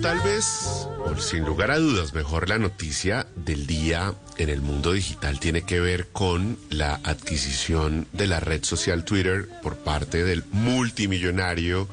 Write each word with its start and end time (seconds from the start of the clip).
tal 0.00 0.20
vez, 0.20 0.88
sin 1.18 1.44
lugar 1.44 1.70
a 1.70 1.78
dudas, 1.78 2.12
mejor 2.14 2.48
la 2.48 2.58
noticia 2.58 3.26
del 3.34 3.66
día 3.66 4.14
en 4.36 4.48
el 4.48 4.60
mundo 4.60 4.92
digital 4.92 5.40
tiene 5.40 5.62
que 5.62 5.80
ver 5.80 6.08
con 6.08 6.58
la 6.70 7.00
adquisición 7.04 8.06
de 8.12 8.26
la 8.26 8.38
red 8.38 8.64
social 8.64 9.04
Twitter 9.04 9.48
por 9.62 9.76
parte 9.76 10.24
del 10.24 10.44
multimillonario 10.52 11.88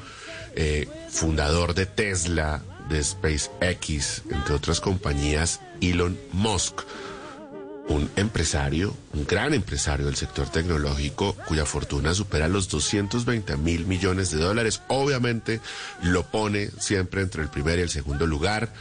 eh, 0.54 0.88
fundador 1.08 1.74
de 1.74 1.86
Tesla, 1.86 2.62
de 2.88 3.02
SpaceX, 3.02 4.22
entre 4.30 4.54
otras 4.54 4.80
compañías, 4.80 5.60
Elon 5.80 6.18
Musk 6.32 6.82
un 7.88 8.10
empresario, 8.16 8.96
un 9.12 9.26
gran 9.26 9.54
empresario 9.54 10.06
del 10.06 10.16
sector 10.16 10.48
tecnológico 10.48 11.34
cuya 11.46 11.64
fortuna 11.64 12.14
supera 12.14 12.48
los 12.48 12.68
220 12.68 13.56
mil 13.56 13.86
millones 13.86 14.30
de 14.30 14.38
dólares. 14.38 14.82
Obviamente 14.88 15.60
lo 16.02 16.24
pone 16.24 16.70
siempre 16.78 17.22
entre 17.22 17.42
el 17.42 17.48
primer 17.48 17.78
y 17.78 17.82
el 17.82 17.90
segundo 17.90 18.26
lugar 18.26 18.72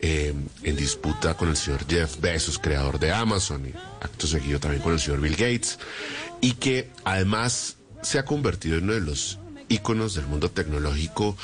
eh, 0.00 0.34
en 0.62 0.76
disputa 0.76 1.34
con 1.34 1.48
el 1.48 1.56
señor 1.56 1.86
Jeff 1.88 2.20
Bezos, 2.20 2.58
creador 2.58 2.98
de 2.98 3.12
Amazon, 3.12 3.66
y 3.66 3.72
acto 4.02 4.26
seguido 4.26 4.58
también 4.58 4.82
con 4.82 4.92
el 4.92 5.00
señor 5.00 5.20
Bill 5.20 5.36
Gates, 5.36 5.78
y 6.40 6.52
que 6.52 6.90
además 7.04 7.76
se 8.02 8.18
ha 8.18 8.24
convertido 8.24 8.78
en 8.78 8.84
uno 8.84 8.94
de 8.94 9.00
los 9.00 9.38
íconos 9.68 10.14
del 10.14 10.26
mundo 10.26 10.50
tecnológico 10.50 11.36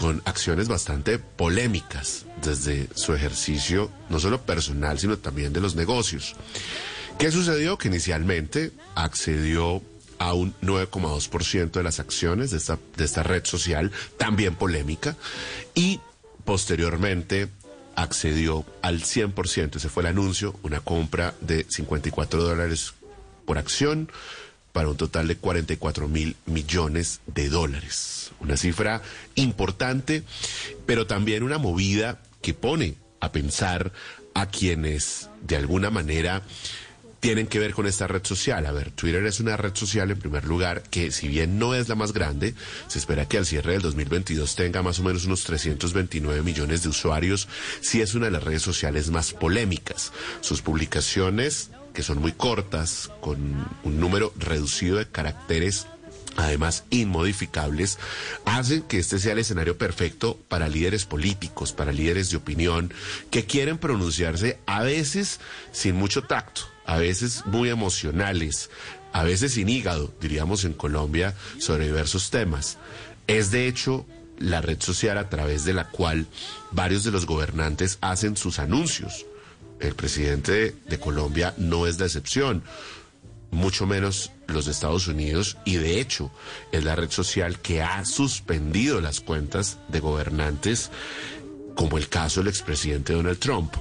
con 0.00 0.22
acciones 0.24 0.66
bastante 0.66 1.18
polémicas 1.18 2.24
desde 2.42 2.88
su 2.94 3.12
ejercicio, 3.12 3.90
no 4.08 4.18
solo 4.18 4.40
personal, 4.40 4.98
sino 4.98 5.18
también 5.18 5.52
de 5.52 5.60
los 5.60 5.74
negocios. 5.74 6.36
¿Qué 7.18 7.30
sucedió? 7.30 7.76
Que 7.76 7.88
inicialmente 7.88 8.72
accedió 8.94 9.82
a 10.18 10.32
un 10.32 10.54
9,2% 10.62 11.72
de 11.72 11.82
las 11.82 12.00
acciones 12.00 12.50
de 12.50 12.56
esta, 12.56 12.78
de 12.96 13.04
esta 13.04 13.22
red 13.22 13.44
social, 13.44 13.92
también 14.16 14.54
polémica, 14.54 15.16
y 15.74 16.00
posteriormente 16.46 17.48
accedió 17.94 18.64
al 18.80 19.02
100%, 19.02 19.76
ese 19.76 19.90
fue 19.90 20.02
el 20.04 20.06
anuncio, 20.06 20.58
una 20.62 20.80
compra 20.80 21.34
de 21.42 21.66
54 21.68 22.42
dólares 22.42 22.94
por 23.44 23.58
acción, 23.58 24.10
para 24.72 24.88
un 24.88 24.96
total 24.96 25.28
de 25.28 25.36
44 25.36 26.08
mil 26.08 26.36
millones 26.46 27.20
de 27.26 27.48
dólares. 27.48 28.32
Una 28.40 28.56
cifra 28.56 29.02
importante, 29.34 30.22
pero 30.86 31.06
también 31.06 31.42
una 31.42 31.58
movida 31.58 32.20
que 32.42 32.54
pone 32.54 32.94
a 33.20 33.32
pensar 33.32 33.92
a 34.34 34.46
quienes 34.46 35.28
de 35.42 35.56
alguna 35.56 35.90
manera 35.90 36.42
tienen 37.20 37.46
que 37.46 37.58
ver 37.58 37.74
con 37.74 37.86
esta 37.86 38.06
red 38.06 38.24
social. 38.24 38.64
A 38.66 38.72
ver, 38.72 38.90
Twitter 38.90 39.24
es 39.26 39.40
una 39.40 39.56
red 39.56 39.74
social 39.74 40.10
en 40.10 40.18
primer 40.18 40.44
lugar 40.44 40.82
que 40.82 41.10
si 41.10 41.28
bien 41.28 41.58
no 41.58 41.74
es 41.74 41.88
la 41.88 41.94
más 41.94 42.12
grande, 42.12 42.54
se 42.88 42.98
espera 42.98 43.28
que 43.28 43.36
al 43.38 43.46
cierre 43.46 43.72
del 43.72 43.82
2022 43.82 44.56
tenga 44.56 44.82
más 44.82 44.98
o 44.98 45.02
menos 45.02 45.26
unos 45.26 45.44
329 45.44 46.42
millones 46.42 46.82
de 46.82 46.88
usuarios, 46.88 47.46
si 47.82 48.00
es 48.00 48.14
una 48.14 48.26
de 48.26 48.32
las 48.32 48.42
redes 48.42 48.62
sociales 48.62 49.10
más 49.10 49.32
polémicas. 49.32 50.12
Sus 50.40 50.62
publicaciones 50.62 51.70
que 52.00 52.06
son 52.06 52.22
muy 52.22 52.32
cortas, 52.32 53.10
con 53.20 53.38
un 53.84 54.00
número 54.00 54.32
reducido 54.38 54.96
de 54.96 55.06
caracteres 55.06 55.86
además 56.38 56.84
inmodificables, 56.88 57.98
hacen 58.46 58.80
que 58.84 58.98
este 58.98 59.18
sea 59.18 59.34
el 59.34 59.40
escenario 59.40 59.76
perfecto 59.76 60.38
para 60.48 60.70
líderes 60.70 61.04
políticos, 61.04 61.74
para 61.74 61.92
líderes 61.92 62.30
de 62.30 62.38
opinión, 62.38 62.90
que 63.30 63.44
quieren 63.44 63.76
pronunciarse 63.76 64.58
a 64.64 64.82
veces 64.82 65.40
sin 65.72 65.96
mucho 65.96 66.22
tacto, 66.22 66.62
a 66.86 66.96
veces 66.96 67.44
muy 67.44 67.68
emocionales, 67.68 68.70
a 69.12 69.22
veces 69.22 69.52
sin 69.52 69.68
hígado, 69.68 70.10
diríamos 70.22 70.64
en 70.64 70.72
Colombia, 70.72 71.34
sobre 71.58 71.84
diversos 71.84 72.30
temas. 72.30 72.78
Es 73.26 73.50
de 73.50 73.68
hecho 73.68 74.06
la 74.38 74.62
red 74.62 74.80
social 74.80 75.18
a 75.18 75.28
través 75.28 75.66
de 75.66 75.74
la 75.74 75.90
cual 75.90 76.26
varios 76.70 77.04
de 77.04 77.10
los 77.10 77.26
gobernantes 77.26 77.98
hacen 78.00 78.38
sus 78.38 78.58
anuncios 78.58 79.26
el 79.80 79.94
presidente 79.94 80.74
de, 80.86 80.98
Colombia 80.98 81.54
no 81.56 81.86
es 81.86 81.98
la 81.98 82.06
excepción, 82.06 82.62
mucho 83.50 83.86
menos 83.86 84.30
los 84.46 84.66
de 84.66 84.72
Estados 84.72 85.08
Unidos, 85.08 85.56
y 85.64 85.76
de 85.76 86.00
hecho 86.00 86.30
es 86.72 86.84
la 86.84 86.94
red 86.94 87.10
social 87.10 87.58
que 87.58 87.82
ha 87.82 88.04
suspendido 88.04 89.00
las 89.00 89.20
cuentas 89.20 89.78
de 89.88 90.00
gobernantes, 90.00 90.90
como 91.74 91.98
el 91.98 92.08
caso 92.08 92.40
del 92.40 92.48
expresidente 92.48 93.12
Donald 93.12 93.38
Trump. 93.38 93.74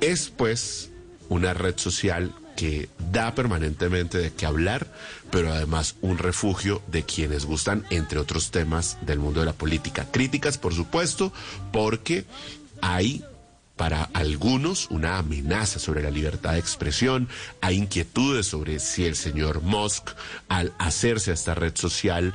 Es 0.00 0.30
pues 0.30 0.90
una 1.28 1.54
red 1.54 1.78
social 1.78 2.34
que 2.56 2.88
da 3.12 3.34
permanentemente 3.34 4.18
de 4.18 4.32
qué 4.32 4.46
hablar, 4.46 4.92
pero 5.30 5.52
además 5.52 5.96
un 6.00 6.18
refugio 6.18 6.82
de 6.88 7.02
quienes 7.02 7.44
gustan, 7.44 7.84
entre 7.90 8.18
otros 8.18 8.50
temas 8.50 8.98
del 9.02 9.18
mundo 9.18 9.40
de 9.40 9.46
la 9.46 9.52
política. 9.52 10.06
Críticas, 10.10 10.58
por 10.58 10.74
supuesto, 10.74 11.32
porque 11.72 12.24
hay 12.80 13.24
para 13.76 14.04
algunos 14.12 14.88
una 14.90 15.18
amenaza 15.18 15.78
sobre 15.78 16.02
la 16.02 16.10
libertad 16.10 16.52
de 16.52 16.58
expresión. 16.58 17.28
Hay 17.60 17.76
inquietudes 17.76 18.46
sobre 18.46 18.78
si 18.78 19.04
el 19.04 19.16
señor 19.16 19.62
Musk, 19.62 20.10
al 20.48 20.72
hacerse 20.78 21.30
a 21.30 21.34
esta 21.34 21.54
red 21.54 21.74
social, 21.76 22.34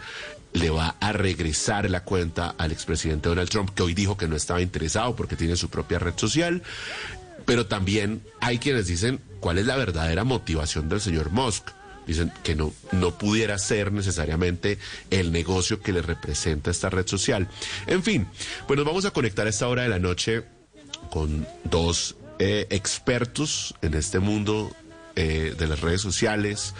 le 0.54 0.70
va 0.70 0.96
a 1.00 1.14
regresar 1.14 1.90
la 1.90 2.04
cuenta 2.04 2.56
al 2.58 2.72
expresidente 2.72 3.30
Donald 3.30 3.50
Trump, 3.50 3.70
que 3.74 3.84
hoy 3.84 3.94
dijo 3.94 4.18
que 4.18 4.28
no 4.28 4.36
estaba 4.36 4.62
interesado 4.62 5.16
porque 5.16 5.36
tiene 5.36 5.56
su 5.56 5.70
propia 5.70 6.00
red 6.00 6.14
social. 6.18 6.64
Pero 7.46 7.68
también 7.68 8.22
hay 8.42 8.60
quienes 8.60 8.88
dicen 8.88 9.22
cuál 9.40 9.58
es 9.58 9.66
la 9.66 9.78
verdadera 9.78 10.24
motivación 10.24 10.90
del 10.90 11.02
señor 11.02 11.32
Musk. 11.32 11.70
Dicen 12.06 12.34
que 12.44 12.56
no, 12.56 12.74
no 12.92 13.18
pudiera 13.18 13.58
ser 13.60 13.92
necesariamente 13.92 14.80
el 15.12 15.32
negocio 15.32 15.80
que 15.80 15.94
le 15.94 16.02
representa 16.02 16.72
esta 16.72 16.90
red 16.90 17.08
social. 17.08 17.48
En 17.86 18.04
fin, 18.04 18.28
pues 18.68 18.78
nos 18.78 18.86
vamos 18.86 19.06
a 19.06 19.12
conectar 19.12 19.46
a 19.46 19.52
esta 19.52 19.68
hora 19.68 19.84
de 19.84 19.90
la 19.90 20.00
noche 20.00 20.44
con 21.10 21.48
dos 21.64 22.16
eh, 22.40 22.68
expertos 22.70 23.76
en 23.82 23.94
este 23.94 24.20
mundo 24.20 24.72
eh, 25.16 25.54
de 25.58 25.68
las 25.68 25.82
redes 25.82 26.02
sociales, 26.02 26.74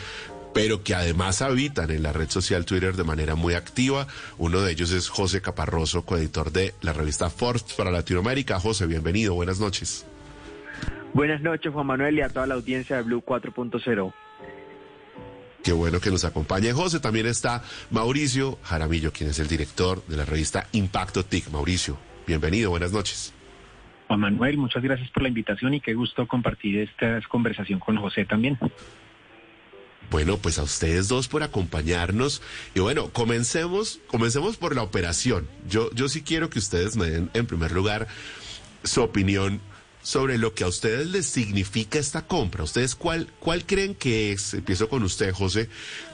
pero 0.54 0.84
que 0.84 0.96
además 0.96 1.42
habitan 1.42 1.92
en 1.92 2.04
la 2.04 2.14
red 2.14 2.30
social 2.30 2.66
Twitter 2.66 2.96
de 2.96 3.04
manera 3.04 3.36
muy 3.36 3.54
activa. 3.54 4.08
Uno 4.38 4.62
de 4.62 4.72
ellos 4.72 4.92
es 4.92 5.10
José 5.10 5.42
Caparroso, 5.42 6.06
coeditor 6.06 6.52
de 6.52 6.74
la 6.82 6.94
revista 6.94 7.30
Forbes 7.30 7.64
para 7.76 7.92
Latinoamérica. 7.92 8.60
José, 8.60 8.86
bienvenido, 8.86 9.34
buenas 9.34 9.60
noches. 9.60 10.06
Buenas 11.14 11.42
noches, 11.42 11.74
Juan 11.74 11.88
Manuel, 11.88 12.18
y 12.18 12.22
a 12.22 12.30
toda 12.30 12.48
la 12.48 12.56
audiencia 12.56 12.98
de 12.98 13.02
Blue 13.04 13.24
4.0. 13.26 14.14
Qué 15.64 15.74
bueno 15.74 16.00
que 16.00 16.10
nos 16.10 16.24
acompañe 16.24 16.72
José. 16.72 17.00
También 17.00 17.26
está 17.26 17.64
Mauricio 17.92 18.58
Jaramillo, 18.64 19.12
quien 19.12 19.30
es 19.30 19.40
el 19.40 19.48
director 19.48 20.06
de 20.08 20.18
la 20.18 20.26
revista 20.26 20.68
Impacto 20.72 21.26
TIC. 21.26 21.50
Mauricio, 21.50 21.98
bienvenido, 22.26 22.70
buenas 22.70 22.92
noches. 22.92 23.34
Juan 24.10 24.22
Manuel, 24.22 24.58
muchas 24.58 24.82
gracias 24.82 25.12
por 25.12 25.22
la 25.22 25.30
invitación 25.30 25.76
y 25.76 25.82
qué 25.82 25.94
gusto 25.94 26.28
compartir 26.28 26.80
esta 26.80 27.22
conversación 27.30 27.78
con 27.78 27.96
José 27.98 28.26
también. 28.26 28.58
Bueno, 30.10 30.38
pues 30.38 30.58
a 30.58 30.64
ustedes 30.64 31.10
dos 31.10 31.28
por 31.28 31.44
acompañarnos. 31.44 32.42
Y 32.74 32.80
bueno, 32.80 33.12
comencemos, 33.12 34.00
comencemos 34.08 34.58
por 34.58 34.76
la 34.76 34.82
operación. 34.82 35.48
Yo, 35.70 35.92
yo 35.94 36.10
sí 36.10 36.24
quiero 36.24 36.50
que 36.50 36.58
ustedes 36.58 36.98
me 36.98 37.08
den, 37.08 37.30
en 37.36 37.46
primer 37.46 37.72
lugar, 37.72 38.08
su 38.84 39.04
opinión 39.04 39.62
sobre 40.02 40.40
lo 40.40 40.56
que 40.56 40.64
a 40.64 40.68
ustedes 40.70 41.06
les 41.06 41.28
significa 41.28 42.00
esta 42.00 42.26
compra. 42.26 42.64
¿Ustedes 42.64 42.96
cuál, 42.96 43.28
cuál 43.40 43.64
creen 43.68 43.94
que 43.94 44.32
es? 44.32 44.56
Empiezo 44.56 44.90
con 44.90 45.04
usted, 45.04 45.32
José. 45.34 45.70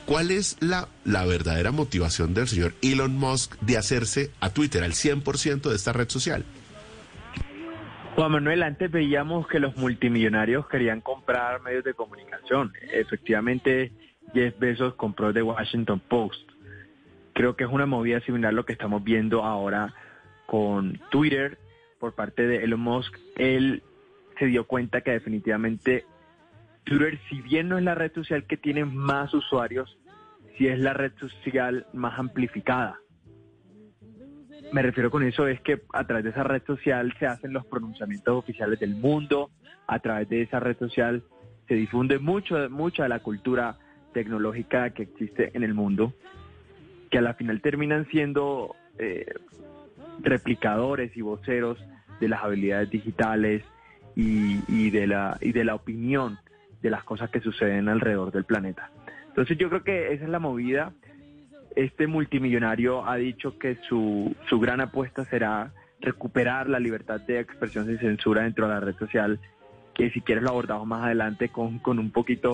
¿Cuál 0.05 0.31
es 0.31 0.57
la, 0.59 0.89
la 1.05 1.25
verdadera 1.25 1.71
motivación 1.71 2.33
del 2.33 2.49
señor 2.49 2.73
Elon 2.81 3.17
Musk 3.17 3.55
de 3.61 3.77
hacerse 3.77 4.31
a 4.41 4.49
Twitter 4.49 4.83
al 4.83 4.91
100% 4.91 5.69
de 5.69 5.75
esta 5.77 5.93
red 5.93 6.09
social? 6.09 6.43
Juan 8.15 8.31
Manuel, 8.31 8.63
antes 8.63 8.89
veíamos 8.89 9.45
que 9.45 9.59
los 9.59 9.75
multimillonarios 9.75 10.69
querían 10.69 11.01
comprar 11.01 11.61
medios 11.61 11.83
de 11.83 11.93
comunicación. 11.93 12.71
Efectivamente, 12.93 13.91
Jeff 14.33 14.57
Bezos 14.57 14.93
compró 14.93 15.33
The 15.33 15.41
Washington 15.41 15.99
Post. 15.99 16.49
Creo 17.33 17.57
que 17.57 17.65
es 17.65 17.69
una 17.69 17.85
movida 17.85 18.21
similar 18.21 18.49
a 18.49 18.55
lo 18.55 18.65
que 18.65 18.71
estamos 18.71 19.03
viendo 19.03 19.43
ahora 19.43 19.93
con 20.45 20.97
Twitter 21.11 21.57
por 21.99 22.13
parte 22.13 22.47
de 22.47 22.63
Elon 22.63 22.79
Musk. 22.79 23.13
Él 23.35 23.83
se 24.39 24.45
dio 24.45 24.65
cuenta 24.65 25.01
que 25.01 25.11
definitivamente 25.11 26.05
Twitter, 26.85 27.19
si 27.29 27.41
bien 27.41 27.67
no 27.67 27.77
es 27.77 27.83
la 27.83 27.95
red 27.95 28.13
social 28.13 28.45
que 28.45 28.55
tiene 28.55 28.85
más 28.85 29.33
usuarios, 29.33 29.97
sí 30.57 30.67
es 30.67 30.79
la 30.79 30.93
red 30.93 31.11
social 31.19 31.85
más 31.91 32.17
amplificada 32.17 32.97
me 34.71 34.81
refiero 34.81 35.11
con 35.11 35.23
eso 35.23 35.47
es 35.47 35.61
que 35.61 35.81
a 35.93 36.05
través 36.05 36.23
de 36.25 36.31
esa 36.31 36.43
red 36.43 36.61
social 36.65 37.13
se 37.19 37.27
hacen 37.27 37.53
los 37.53 37.65
pronunciamientos 37.65 38.37
oficiales 38.37 38.79
del 38.79 38.95
mundo, 38.95 39.51
a 39.87 39.99
través 39.99 40.29
de 40.29 40.41
esa 40.41 40.59
red 40.59 40.77
social 40.77 41.23
se 41.67 41.75
difunde 41.75 42.19
mucho, 42.19 42.69
mucha 42.69 43.03
de 43.03 43.09
la 43.09 43.19
cultura 43.19 43.77
tecnológica 44.13 44.91
que 44.91 45.03
existe 45.03 45.51
en 45.53 45.63
el 45.63 45.73
mundo, 45.73 46.13
que 47.09 47.17
a 47.17 47.21
la 47.21 47.33
final 47.33 47.61
terminan 47.61 48.07
siendo 48.07 48.75
eh, 48.97 49.25
replicadores 50.19 51.15
y 51.17 51.21
voceros 51.21 51.77
de 52.19 52.29
las 52.29 52.43
habilidades 52.43 52.89
digitales 52.89 53.63
y, 54.15 54.59
y, 54.67 54.89
de 54.89 55.07
la, 55.07 55.37
y 55.41 55.51
de 55.51 55.65
la 55.65 55.75
opinión 55.75 56.39
de 56.81 56.89
las 56.89 57.03
cosas 57.03 57.29
que 57.29 57.41
suceden 57.41 57.89
alrededor 57.89 58.31
del 58.31 58.45
planeta. 58.45 58.91
Entonces 59.27 59.57
yo 59.57 59.69
creo 59.69 59.83
que 59.83 60.13
esa 60.13 60.23
es 60.23 60.29
la 60.29 60.39
movida 60.39 60.93
este 61.75 62.07
multimillonario 62.07 63.07
ha 63.07 63.15
dicho 63.17 63.57
que 63.57 63.77
su, 63.87 64.35
su 64.49 64.59
gran 64.59 64.81
apuesta 64.81 65.25
será 65.25 65.71
recuperar 65.99 66.69
la 66.69 66.79
libertad 66.79 67.19
de 67.21 67.39
expresión 67.39 67.85
sin 67.85 67.97
censura 67.99 68.43
dentro 68.43 68.67
de 68.67 68.73
la 68.73 68.79
red 68.79 68.95
social, 68.95 69.39
que 69.93 70.09
si 70.11 70.21
quieres 70.21 70.43
lo 70.43 70.51
abordamos 70.51 70.87
más 70.87 71.03
adelante 71.03 71.49
con, 71.49 71.79
con 71.79 71.99
un 71.99 72.11
poquito 72.11 72.51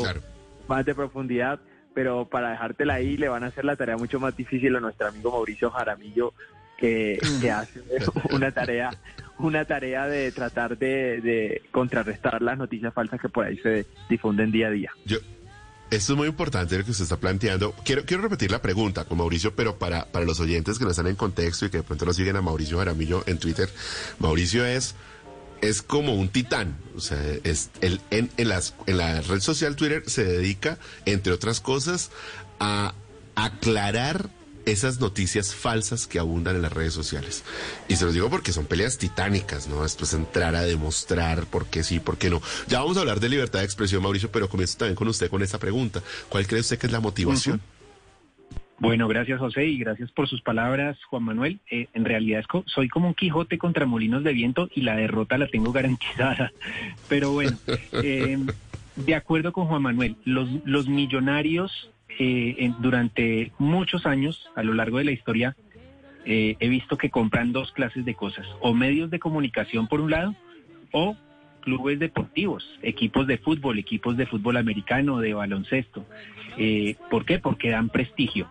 más 0.68 0.86
de 0.86 0.96
profundidad, 0.96 1.60
pero 1.94 2.26
para 2.26 2.52
dejártela 2.52 2.96
ahí 2.96 3.18
le 3.18 3.30
van 3.30 3.44
a 3.44 3.48
hacer 3.48 3.66
la 3.66 3.76
tarea 3.76 3.98
mucho 3.98 4.20
más 4.20 4.36
difícil 4.36 4.76
a 4.76 4.80
nuestro 4.80 5.08
amigo 5.08 5.32
Mauricio 5.32 5.70
Jaramillo, 5.70 6.34
que, 6.78 7.20
que 7.42 7.52
hace 7.52 7.82
una 8.32 8.52
tarea 8.52 8.90
una 9.40 9.66
tarea 9.66 10.08
de 10.08 10.32
tratar 10.32 10.78
de, 10.78 11.20
de, 11.20 11.64
contrarrestar 11.72 12.44
las 12.44 12.60
noticias 12.60 12.94
falsas 12.94 13.20
que 13.20 13.28
por 13.28 13.46
ahí 13.46 13.58
se 13.58 13.88
difunden 14.08 14.52
día 14.52 14.68
a 14.68 14.70
día. 14.70 14.92
Yo, 15.06 15.18
esto 15.92 16.14
es 16.14 16.18
muy 16.18 16.28
importante 16.28 16.78
lo 16.78 16.86
que 16.86 16.92
usted 16.92 17.04
está 17.04 17.18
planteando. 17.18 17.76
Quiero, 17.84 18.06
quiero 18.06 18.24
repetir 18.24 18.50
la 18.50 18.62
pregunta 18.62 19.04
con 19.04 19.18
Mauricio, 19.18 19.54
pero 19.56 19.78
para, 19.78 20.06
para 20.06 20.26
los 20.26 20.40
oyentes 20.40 20.80
que 20.80 20.86
no 20.86 20.92
están 20.92 21.08
en 21.08 21.18
contexto 21.18 21.66
y 21.66 21.70
que 21.70 21.78
de 21.78 21.84
pronto 21.84 22.06
no 22.06 22.14
siguen 22.14 22.38
a 22.38 22.42
Mauricio 22.42 22.78
Jaramillo 22.78 23.24
en 23.28 23.38
Twitter, 23.38 23.70
Mauricio 24.18 24.66
es, 24.66 24.96
es 25.62 25.82
como 25.82 26.16
un 26.16 26.30
titán. 26.30 26.78
O 26.96 27.02
sea, 27.02 27.22
es 27.44 27.72
el, 27.82 28.00
en, 28.10 28.32
en, 28.38 28.48
las, 28.48 28.74
en 28.88 28.98
la 28.98 29.22
red 29.22 29.42
social 29.42 29.76
Twitter 29.76 30.04
se 30.08 30.24
dedica, 30.24 30.78
entre 31.06 31.34
otras 31.34 31.60
cosas, 31.60 32.10
a 32.60 32.94
aclarar 33.36 34.30
esas 34.66 35.00
noticias 35.00 35.54
falsas 35.54 36.08
que 36.08 36.20
abundan 36.20 36.56
en 36.56 36.62
las 36.62 36.74
redes 36.74 36.94
sociales. 36.94 37.44
Y 37.88 37.96
se 37.96 38.06
los 38.06 38.14
digo 38.14 38.30
porque 38.30 38.54
son 38.54 38.66
peleas 38.66 38.98
titánicas, 38.98 39.68
¿no? 39.68 39.84
Después 39.84 40.14
entrar 40.14 40.56
a 40.56 40.62
demostrar 40.62 41.46
por 41.46 41.68
qué 41.68 41.84
sí, 41.84 42.00
por 42.00 42.18
qué 42.18 42.30
no. 42.30 42.42
Ya 42.68 42.80
vamos 42.80 42.98
a 42.98 43.02
hablar 43.02 43.20
de 43.20 43.30
libertad 43.30 43.60
de 43.60 43.66
expresión, 43.66 44.04
Mauricio, 44.04 44.32
pero 44.32 44.50
comienzo 44.50 44.78
también 44.78 44.96
con 44.96 45.08
usted 45.08 45.30
con 45.30 45.42
esta 45.42 45.58
pregunta. 45.58 46.02
¿Cuál 46.30 46.48
cree 46.48 46.62
usted 46.62 46.78
que 46.78 46.88
es 46.88 46.94
la 46.94 47.00
motivación? 47.00 47.62
Bueno, 48.82 49.08
gracias 49.08 49.38
José 49.38 49.68
y 49.68 49.78
gracias 49.78 50.12
por 50.12 50.28
sus 50.28 50.42
palabras, 50.42 50.98
Juan 51.06 51.22
Manuel. 51.22 51.60
Eh, 51.70 51.88
en 51.94 52.04
realidad 52.04 52.44
soy 52.66 52.90
como 52.90 53.10
un 53.10 53.14
Quijote 53.14 53.60
contra 53.60 53.86
molinos 53.86 54.24
de 54.24 54.34
viento 54.34 54.70
y 54.74 54.82
la 54.82 54.96
derrota 54.96 55.38
la 55.38 55.48
tengo 55.48 55.72
garantizada. 55.72 56.52
Pero 57.08 57.32
bueno, 57.32 57.58
eh, 57.94 58.40
de 58.96 59.16
acuerdo 59.16 59.54
con 59.54 59.68
Juan 59.68 59.84
Manuel, 59.84 60.16
los, 60.26 60.50
los 60.66 60.88
millonarios 60.88 61.92
eh, 62.20 62.72
durante 62.80 63.52
muchos 63.58 64.06
años, 64.06 64.50
a 64.56 64.64
lo 64.64 64.74
largo 64.74 64.98
de 64.98 65.06
la 65.06 65.12
historia, 65.12 65.56
eh, 66.26 66.56
he 66.60 66.70
visto 66.70 66.98
que 66.98 67.10
compran 67.10 67.52
dos 67.52 67.72
clases 67.72 68.06
de 68.06 68.14
cosas, 68.14 68.46
o 68.60 68.74
medios 68.74 69.10
de 69.10 69.20
comunicación 69.20 69.88
por 69.88 70.02
un 70.02 70.12
lado, 70.12 70.36
o 70.92 71.16
clubes 71.62 72.00
deportivos, 72.00 72.68
equipos 72.82 73.28
de 73.28 73.38
fútbol, 73.38 73.80
equipos 73.80 74.18
de 74.18 74.26
fútbol 74.26 74.58
americano, 74.58 75.20
de 75.20 75.34
baloncesto. 75.34 76.06
Eh, 76.58 76.96
¿Por 77.10 77.26
qué? 77.26 77.40
Porque 77.40 77.70
dan 77.70 77.90
prestigio. 77.90 78.48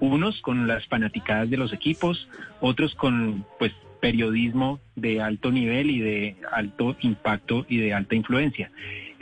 Unos 0.00 0.40
con 0.40 0.66
las 0.66 0.86
fanaticadas 0.86 1.48
de 1.50 1.56
los 1.56 1.72
equipos, 1.72 2.28
otros 2.60 2.94
con 2.94 3.46
pues 3.58 3.72
periodismo 4.00 4.80
de 4.96 5.22
alto 5.22 5.50
nivel 5.50 5.90
y 5.90 6.00
de 6.00 6.36
alto 6.52 6.96
impacto 7.00 7.64
y 7.68 7.78
de 7.78 7.94
alta 7.94 8.14
influencia. 8.14 8.70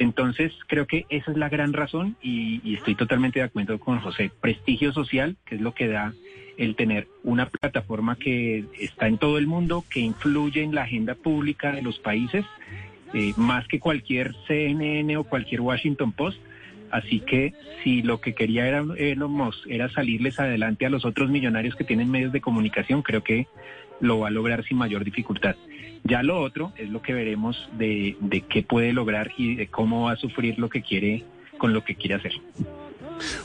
Entonces, 0.03 0.53
creo 0.67 0.89
que 0.89 1.07
esa 1.11 1.31
es 1.31 1.37
la 1.37 1.49
gran 1.49 1.73
razón 1.73 2.17
y, 2.21 2.75
estoy 2.75 2.97
totalmente 2.97 3.39
de 3.39 3.45
acuerdo 3.45 3.79
con 3.79 4.01
José. 4.01 4.33
Prestigio 4.41 4.93
social, 4.93 5.37
que 5.47 5.55
es 5.55 5.61
lo 5.61 5.75
que 5.75 5.87
da 5.87 6.13
el 6.59 6.75
tener 6.75 7.07
una 7.23 7.47
plataforma 7.47 8.17
que 8.17 8.65
está 8.81 9.07
en 9.07 9.19
todo 9.19 9.39
el 9.39 9.47
mundo, 9.47 9.85
que 9.89 10.01
influye 10.01 10.65
en 10.65 10.75
la 10.75 10.83
agenda 10.83 11.15
pública 11.15 11.71
de 11.71 11.83
los 11.83 12.01
países, 12.01 12.45
eh, 13.15 13.33
más 13.37 13.69
que 13.69 13.79
cualquier 13.79 14.35
CNN 14.49 15.17
o 15.19 15.25
cualquier 15.25 15.61
Washington 15.61 16.11
Post. 16.11 16.39
Así 16.93 17.21
que 17.21 17.55
si 17.83 18.03
lo 18.03 18.21
que 18.21 18.35
quería 18.35 18.69
era 18.69 18.85
Elon 18.99 19.33
Musk 19.33 19.67
era 19.67 19.89
salirles 19.89 20.39
adelante 20.39 20.85
a 20.85 20.91
los 20.91 21.06
otros 21.06 21.31
millonarios 21.31 21.75
que 21.75 21.85
tienen 21.85 22.11
medios 22.11 22.33
de 22.33 22.43
comunicación, 22.43 23.03
creo 23.03 23.25
que 23.25 23.49
lo 24.00 24.21
va 24.21 24.29
a 24.29 24.31
lograr 24.31 24.62
sin 24.65 24.77
mayor 24.77 25.03
dificultad. 25.03 25.56
Ya 26.05 26.23
lo 26.23 26.41
otro 26.41 26.73
es 26.77 26.91
lo 26.91 27.00
que 27.00 27.15
veremos 27.15 27.69
de, 27.79 28.17
de 28.21 28.43
qué 28.43 28.62
puede 28.62 28.93
lograr 28.93 29.31
y 29.39 29.55
de 29.55 29.69
cómo 29.69 30.05
va 30.05 30.12
a 30.12 30.17
sufrir 30.17 30.59
lo 30.59 30.69
que 30.69 30.83
quiere 30.83 31.25
con 31.56 31.73
lo 31.73 31.83
que 31.83 31.94
quiere 31.94 32.17
hacer. 32.17 32.33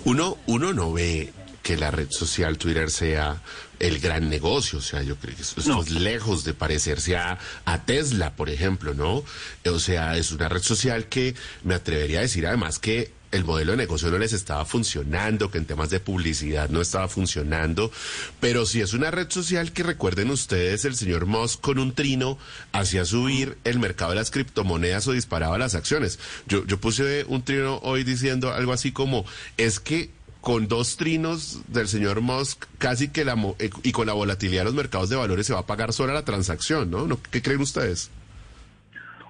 Uno, 0.04 0.38
uno 0.48 0.74
no 0.74 0.92
ve 0.92 1.32
que 1.64 1.78
la 1.78 1.92
red 1.92 2.10
social 2.10 2.58
Twitter 2.58 2.90
sea 2.90 3.42
el 3.80 4.00
gran 4.00 4.30
negocio, 4.30 4.80
o 4.80 4.82
sea, 4.82 5.04
yo 5.04 5.16
creo 5.18 5.36
que 5.36 5.42
esto, 5.42 5.60
es 5.82 5.92
lejos 5.92 6.44
de 6.44 6.54
parecerse 6.54 7.16
a, 7.16 7.38
a, 7.66 7.86
Tesla, 7.86 8.36
por 8.36 8.50
ejemplo, 8.50 8.94
¿no? 8.94 9.24
O 9.70 9.80
sea, 9.80 10.18
es 10.18 10.32
una 10.32 10.50
red 10.50 10.62
social 10.62 11.06
que 11.06 11.36
me 11.64 11.76
atrevería 11.76 12.20
a 12.20 12.22
decir 12.24 12.48
además 12.48 12.80
que 12.80 13.12
el 13.32 13.44
modelo 13.44 13.72
de 13.72 13.78
negocio 13.78 14.10
no 14.10 14.18
les 14.18 14.34
estaba 14.34 14.66
funcionando, 14.66 15.52
que 15.52 15.58
en 15.58 15.66
temas 15.66 15.90
de 15.90 16.00
publicidad 16.00 16.70
no 16.70 16.82
estaba 16.82 17.08
funcionando, 17.08 17.92
pero 18.40 18.66
si 18.66 18.82
es 18.82 18.94
una 18.94 19.12
red 19.12 19.30
social 19.30 19.72
que 19.72 19.84
recuerden 19.84 20.30
ustedes, 20.30 20.86
el 20.86 20.96
señor 20.96 21.26
Musk 21.26 21.62
con 21.62 21.80
un 21.80 21.94
trino 21.94 22.38
hacía 22.72 23.06
subir 23.06 23.58
el 23.64 23.80
mercado 23.80 24.12
de 24.12 24.18
las 24.18 24.32
criptomonedas 24.32 25.08
o 25.08 25.12
disparaba 25.12 25.58
las 25.58 25.76
acciones. 25.76 26.20
Yo, 26.48 26.66
yo 26.66 26.80
puse 26.80 27.26
un 27.28 27.44
trino 27.44 27.80
hoy 27.84 28.04
diciendo 28.04 28.54
algo 28.54 28.74
así 28.74 28.92
como, 28.92 29.26
es 29.58 29.80
que 29.80 30.10
con 30.42 30.70
dos 30.70 30.96
trinos 30.96 31.62
del 31.68 31.90
señor 31.90 32.22
Musk, 32.22 32.66
casi 32.78 33.10
que 33.10 33.26
la, 33.26 33.34
eh, 33.60 33.70
y 33.84 33.92
con 33.92 34.08
la 34.08 34.14
volatilidad 34.14 34.62
de 34.62 34.66
los 34.66 34.76
mercados 34.76 35.10
de 35.10 35.18
valores 35.18 35.46
se 35.46 35.54
va 35.54 35.60
a 35.60 35.66
pagar 35.66 35.92
sola 35.92 36.14
la 36.14 36.24
transacción, 36.24 36.90
¿no? 36.90 37.20
¿Qué 37.32 37.42
creen 37.42 37.60
ustedes? 37.60 38.10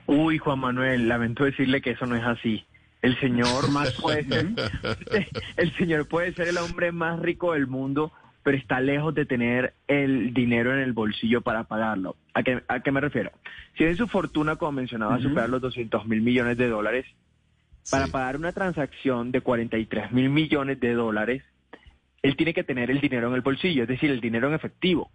Uy, 0.06 0.38
Juan 0.38 0.60
Manuel, 0.60 1.08
lamento 1.08 1.44
decirle 1.44 1.82
que 1.82 1.92
eso 1.92 2.06
no 2.06 2.16
es 2.16 2.24
así. 2.24 2.64
El 3.08 3.18
señor 3.22 3.72
más 3.72 3.94
puede 3.94 4.26
ser, 4.26 4.48
el 5.56 5.78
señor 5.78 6.10
puede 6.10 6.34
ser 6.34 6.50
el 6.50 6.58
hombre 6.58 6.92
más 6.92 7.18
rico 7.22 7.54
del 7.54 7.66
mundo, 7.66 8.12
pero 8.44 8.58
está 8.58 8.82
lejos 8.82 9.16
de 9.16 9.26
tener 9.26 9.76
el 9.88 10.34
dinero 10.34 10.74
en 10.74 10.80
el 10.80 10.92
bolsillo 10.92 11.40
para 11.40 11.64
pagarlo. 11.64 12.18
¿A 12.34 12.44
qué, 12.44 12.62
a 12.68 12.82
qué 12.82 12.92
me 12.92 13.00
refiero? 13.00 13.32
Si 13.78 13.86
en 13.86 13.96
su 13.96 14.08
fortuna, 14.08 14.58
como 14.58 14.74
mencionaba, 14.74 15.22
superar 15.22 15.48
los 15.48 15.62
200 15.62 16.06
mil 16.06 16.22
millones 16.22 16.58
de 16.58 16.68
dólares, 16.68 17.06
para 17.90 18.08
pagar 18.08 18.36
una 18.36 18.52
transacción 18.52 19.32
de 19.32 19.40
43 19.40 20.12
mil 20.12 20.30
millones 20.30 20.78
de 20.82 20.94
dólares, 20.94 21.44
él 22.24 22.36
tiene 22.36 22.54
que 22.54 22.66
tener 22.66 22.92
el 22.92 23.00
dinero 23.00 23.30
en 23.30 23.36
el 23.36 23.42
bolsillo, 23.42 23.84
es 23.84 23.88
decir, 23.88 24.12
el 24.12 24.20
dinero 24.20 24.50
en 24.50 24.56
efectivo. 24.56 25.10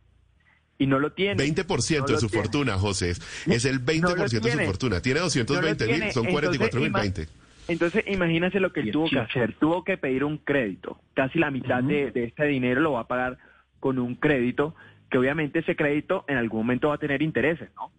Y 0.79 0.87
no 0.87 0.99
lo 0.99 1.13
tiene. 1.13 1.45
20% 1.45 2.07
de 2.07 2.17
su 2.17 2.31
fortuna, 2.31 2.79
José. 2.79 3.11
Es 3.11 3.67
el 3.67 3.85
20% 3.85 4.41
de 4.41 4.53
su 4.53 4.59
fortuna. 4.61 5.03
Tiene 5.03 5.21
220 5.21 5.87
mil, 5.87 6.11
son 6.11 6.25
44 6.25 6.81
mil 6.81 6.91
20. 6.91 7.42
Entonces, 7.69 8.05
imagínese 8.07 8.61
lo 8.61 8.73
que 8.73 8.81
él 8.81 8.91
tuvo 8.91 9.09
que 9.09 9.19
hacer. 9.19 9.55
Tuvo 9.55 9.85
que 9.85 9.97
pedir 9.97 10.25
un 10.25 10.39
crédito. 10.39 10.99
Casi 11.15 11.39
la 11.39 11.51
mitad 11.51 11.83
de, 11.83 12.13
este 12.15 12.47
dinero 12.47 12.81
lo 12.81 12.93
va 12.93 13.01
a 13.01 13.09
pagar 13.09 13.39
con 13.81 13.99
un 13.99 14.15
crédito, 14.15 14.75
que 15.11 15.19
obviamente 15.19 15.61
ese 15.61 15.77
crédito 15.77 16.25
en 16.29 16.37
algún 16.37 16.61
momento 16.61 16.89
va 16.89 16.95
a 16.95 16.99
tener 16.99 17.23
intereses, 17.23 17.71
¿no? 17.77 17.93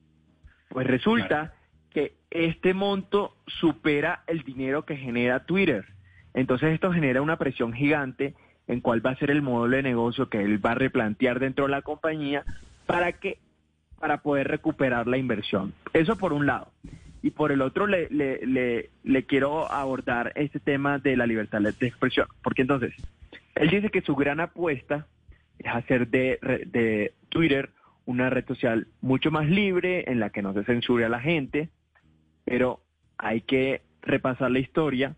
Pues 0.70 0.88
resulta 0.88 1.54
que 1.92 2.14
este 2.32 2.74
monto 2.74 3.38
supera 3.46 4.24
el 4.28 4.44
dinero 4.44 4.86
que 4.86 4.98
genera 4.98 5.46
Twitter. 5.46 5.86
Entonces 6.34 6.74
esto 6.74 6.92
genera 6.92 7.22
una 7.22 7.38
presión 7.38 7.74
gigante 7.74 8.34
en 8.68 8.82
cuál 8.82 9.06
va 9.06 9.12
a 9.12 9.16
ser 9.18 9.30
el 9.30 9.44
modelo 9.44 9.76
de 9.76 9.84
negocio 9.84 10.30
que 10.30 10.42
él 10.42 10.66
va 10.66 10.72
a 10.72 10.76
replantear 10.76 11.40
dentro 11.40 11.66
de 11.66 11.72
la 11.72 11.84
compañía 11.84 12.44
para 12.88 13.12
que 13.12 13.38
para 14.00 14.22
poder 14.22 14.48
recuperar 14.48 15.08
la 15.08 15.18
inversión. 15.18 15.74
Eso 15.94 16.18
por 16.18 16.34
un 16.34 16.48
lado 16.48 16.72
y 17.24 17.32
por 17.32 17.54
el 17.54 17.62
otro 17.62 17.88
le, 17.88 18.10
le, 18.10 18.90
le, 19.04 19.24
quiero 19.24 19.72
abordar 19.72 20.34
este 20.36 20.60
tema 20.60 21.00
de 21.00 21.16
la 21.16 21.26
libertad 21.26 21.62
de 21.62 21.88
expresión, 21.88 22.28
porque 22.44 22.64
entonces, 22.64 22.94
él 23.56 23.70
dice 23.70 23.90
que 23.90 24.02
su 24.02 24.14
gran 24.14 24.42
apuesta 24.42 25.08
es 25.58 25.74
hacer 25.74 26.10
de, 26.10 26.38
de 26.68 27.14
Twitter 27.30 27.70
una 28.06 28.30
red 28.30 28.46
social 28.46 28.88
mucho 29.00 29.32
más 29.32 29.48
libre, 29.48 30.12
en 30.12 30.20
la 30.20 30.32
que 30.32 30.42
no 30.42 30.54
se 30.54 30.66
censure 30.66 31.06
a 31.06 31.10
la 31.10 31.22
gente, 31.22 31.70
pero 32.44 32.82
hay 33.18 33.40
que 33.40 33.82
repasar 34.02 34.52
la 34.52 34.60
historia. 34.60 35.16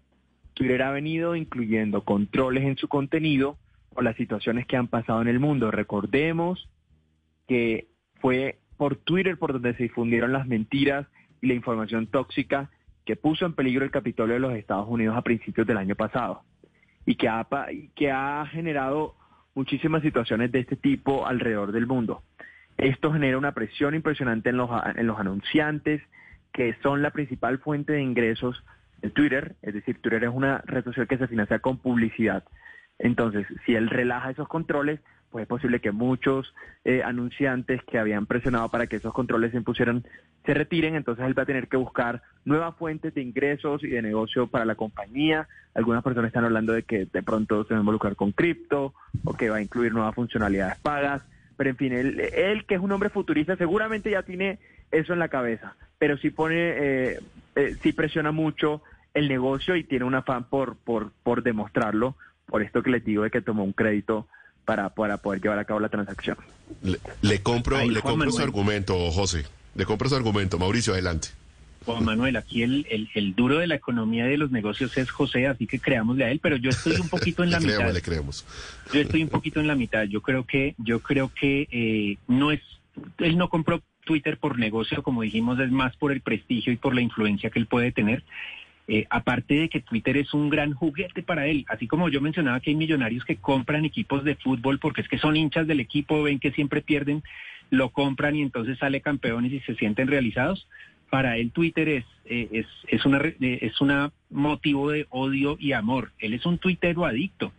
Twitter 0.53 0.83
ha 0.83 0.91
venido 0.91 1.35
incluyendo 1.35 2.03
controles 2.03 2.65
en 2.65 2.77
su 2.77 2.87
contenido 2.87 3.57
por 3.91 4.03
las 4.03 4.15
situaciones 4.15 4.67
que 4.67 4.77
han 4.77 4.89
pasado 4.89 5.23
en 5.23 5.27
el 5.27 5.39
mundo. 5.39 5.71
Recordemos 5.71 6.69
que 7.47 7.87
fue 8.21 8.59
por 8.77 8.95
Twitter 8.95 9.39
por 9.39 9.53
donde 9.53 9.73
se 9.73 9.83
difundieron 9.83 10.33
las 10.33 10.45
mentiras 10.45 11.07
la 11.41 11.53
información 11.53 12.07
tóxica 12.07 12.69
que 13.05 13.15
puso 13.15 13.45
en 13.45 13.53
peligro 13.53 13.85
el 13.85 13.91
Capitolio 13.91 14.33
de 14.33 14.39
los 14.39 14.53
Estados 14.53 14.87
Unidos 14.89 15.15
a 15.15 15.21
principios 15.21 15.67
del 15.67 15.77
año 15.77 15.95
pasado 15.95 16.43
y 17.05 17.15
que 17.15 17.29
ha, 17.29 17.47
que 17.95 18.11
ha 18.11 18.45
generado 18.47 19.15
muchísimas 19.53 20.01
situaciones 20.01 20.51
de 20.51 20.59
este 20.59 20.75
tipo 20.75 21.27
alrededor 21.27 21.71
del 21.71 21.87
mundo. 21.87 22.23
Esto 22.77 23.13
genera 23.13 23.37
una 23.37 23.53
presión 23.53 23.95
impresionante 23.95 24.49
en 24.49 24.57
los, 24.57 24.69
en 24.95 25.07
los 25.07 25.19
anunciantes, 25.19 26.01
que 26.51 26.75
son 26.81 27.01
la 27.01 27.11
principal 27.11 27.59
fuente 27.59 27.93
de 27.93 28.01
ingresos 28.01 28.63
de 29.01 29.09
Twitter, 29.11 29.55
es 29.61 29.73
decir, 29.73 30.01
Twitter 30.01 30.23
es 30.23 30.31
una 30.33 30.61
red 30.65 30.83
social 30.83 31.07
que 31.07 31.17
se 31.17 31.27
financia 31.27 31.59
con 31.59 31.77
publicidad. 31.77 32.43
Entonces, 32.97 33.45
si 33.65 33.75
él 33.75 33.89
relaja 33.89 34.31
esos 34.31 34.47
controles, 34.47 34.99
pues 35.35 35.43
es 35.43 35.49
posible 35.49 35.81
que 35.81 35.91
muchos 35.91 36.53
eh, 36.85 37.03
anunciantes 37.03 37.83
que 37.83 37.99
habían 37.99 38.25
presionado 38.25 38.69
para 38.69 38.87
que 38.87 38.95
esos 38.95 39.13
controles 39.13 39.51
se 39.51 39.57
impusieran 39.57 40.05
se 40.45 40.53
retiren, 40.53 40.95
entonces 40.95 41.25
él 41.25 41.37
va 41.37 41.43
a 41.43 41.45
tener 41.45 41.67
que 41.67 41.75
buscar 41.75 42.21
nuevas 42.45 42.73
fuentes 42.77 43.13
de 43.13 43.21
ingresos 43.21 43.83
y 43.83 43.89
de 43.89 44.01
negocio 44.01 44.47
para 44.47 44.63
la 44.63 44.75
compañía. 44.75 45.49
Algunas 45.73 46.03
personas 46.03 46.29
están 46.29 46.45
hablando 46.45 46.71
de 46.71 46.83
que 46.83 47.05
de 47.05 47.21
pronto 47.21 47.65
se 47.65 47.73
va 47.73 47.79
a 47.79 47.81
involucrar 47.81 48.15
con 48.15 48.31
cripto 48.31 48.93
o 49.25 49.33
que 49.33 49.49
va 49.49 49.57
a 49.57 49.61
incluir 49.61 49.91
nuevas 49.91 50.15
funcionalidades 50.15 50.77
pagas. 50.77 51.21
pero 51.57 51.69
en 51.69 51.75
fin, 51.75 51.91
él, 51.91 52.17
él 52.33 52.65
que 52.65 52.75
es 52.75 52.79
un 52.79 52.93
hombre 52.93 53.09
futurista 53.09 53.57
seguramente 53.57 54.11
ya 54.11 54.23
tiene 54.23 54.59
eso 54.89 55.11
en 55.11 55.19
la 55.19 55.27
cabeza, 55.27 55.75
pero 55.99 56.15
sí 56.15 56.29
pone, 56.29 56.55
eh, 56.55 57.19
eh, 57.57 57.75
sí 57.81 57.91
presiona 57.91 58.31
mucho 58.31 58.83
el 59.13 59.27
negocio 59.27 59.75
y 59.75 59.83
tiene 59.83 60.05
un 60.05 60.15
afán 60.15 60.45
por, 60.45 60.77
por, 60.77 61.11
por 61.23 61.43
demostrarlo, 61.43 62.15
por 62.45 62.61
esto 62.61 62.81
que 62.81 62.91
les 62.91 63.03
digo 63.03 63.23
de 63.23 63.31
que 63.31 63.41
tomó 63.41 63.65
un 63.65 63.73
crédito 63.73 64.29
para, 64.65 64.89
para 64.89 65.17
poder 65.17 65.41
llevar 65.41 65.59
a 65.59 65.65
cabo 65.65 65.79
la 65.79 65.89
transacción. 65.89 66.37
Le, 67.21 67.41
compro, 67.41 67.83
le 67.85 68.01
compro 68.01 68.31
su 68.31 68.41
argumento, 68.41 69.11
José. 69.11 69.45
Le 69.75 69.85
compro 69.85 70.09
su 70.09 70.15
argumento. 70.15 70.57
Mauricio, 70.57 70.93
adelante. 70.93 71.29
Juan 71.85 72.03
Manuel, 72.03 72.35
aquí 72.35 72.63
el, 72.63 72.87
el, 73.13 73.35
duro 73.35 73.59
de 73.59 73.67
la 73.67 73.75
economía 73.75 74.25
de 74.25 74.37
los 74.37 74.49
negocios 74.49 74.97
es 74.97 75.11
José, 75.11 75.45
así 75.45 75.67
que 75.67 75.79
creámosle 75.79 76.25
a 76.25 76.31
él, 76.31 76.39
pero 76.39 76.55
yo 76.55 76.71
estoy 76.71 76.95
un 76.99 77.09
poquito 77.09 77.43
en 77.43 77.51
la 77.51 77.59
le 77.59 77.67
mitad. 77.67 77.93
Le 77.93 78.01
creemos. 78.01 78.43
Yo 78.91 79.01
estoy 79.01 79.21
un 79.21 79.29
poquito 79.29 79.59
en 79.59 79.67
la 79.67 79.75
mitad. 79.75 80.03
Yo 80.03 80.21
creo 80.21 80.45
que, 80.45 80.73
yo 80.79 80.99
creo 81.01 81.31
que 81.39 81.67
eh, 81.71 82.17
no 82.27 82.51
es, 82.51 82.61
él 83.19 83.37
no 83.37 83.49
compró 83.49 83.83
Twitter 84.03 84.37
por 84.37 84.57
negocio, 84.57 85.03
como 85.03 85.21
dijimos, 85.21 85.59
es 85.59 85.71
más 85.71 85.95
por 85.95 86.11
el 86.11 86.21
prestigio 86.21 86.73
y 86.73 86.77
por 86.77 86.95
la 86.95 87.01
influencia 87.01 87.51
que 87.51 87.59
él 87.59 87.67
puede 87.67 87.91
tener. 87.91 88.23
Eh, 88.87 89.07
aparte 89.09 89.55
de 89.55 89.69
que 89.69 89.79
Twitter 89.79 90.15
es 90.17 90.31
un 90.35 90.47
gran 90.49 90.73
juguete 90.73 91.23
para 91.23 91.47
él, 91.47 91.65
así 91.69 91.87
como 91.87 92.07
yo 92.09 92.21
mencionaba 92.21 92.59
que 92.59 92.69
hay 92.69 92.75
millonarios 92.75 93.25
que 93.25 93.37
compran 93.37 93.83
equipos 93.83 94.23
de 94.23 94.35
fútbol 94.35 94.77
porque 94.77 95.01
es 95.01 95.07
que 95.07 95.17
son 95.17 95.35
hinchas 95.35 95.65
del 95.65 95.79
equipo, 95.79 96.21
ven 96.21 96.39
que 96.39 96.51
siempre 96.51 96.81
pierden, 96.81 97.23
lo 97.71 97.89
compran 97.89 98.35
y 98.35 98.43
entonces 98.43 98.77
sale 98.77 99.01
campeones 99.01 99.51
y 99.53 99.59
se 99.61 99.73
sienten 99.73 100.07
realizados. 100.07 100.67
Para 101.09 101.37
él 101.37 101.51
Twitter 101.51 101.89
es, 101.89 102.05
eh, 102.25 102.47
es, 102.51 102.67
es, 102.87 103.05
una, 103.05 103.19
eh, 103.25 103.59
es 103.61 103.81
una 103.81 104.11
motivo 104.29 104.91
de 104.91 105.07
odio 105.09 105.57
y 105.59 105.71
amor. 105.71 106.11
Él 106.19 106.35
es 106.35 106.45
un 106.45 106.59
tuitero 106.59 107.05
adicto. 107.05 107.53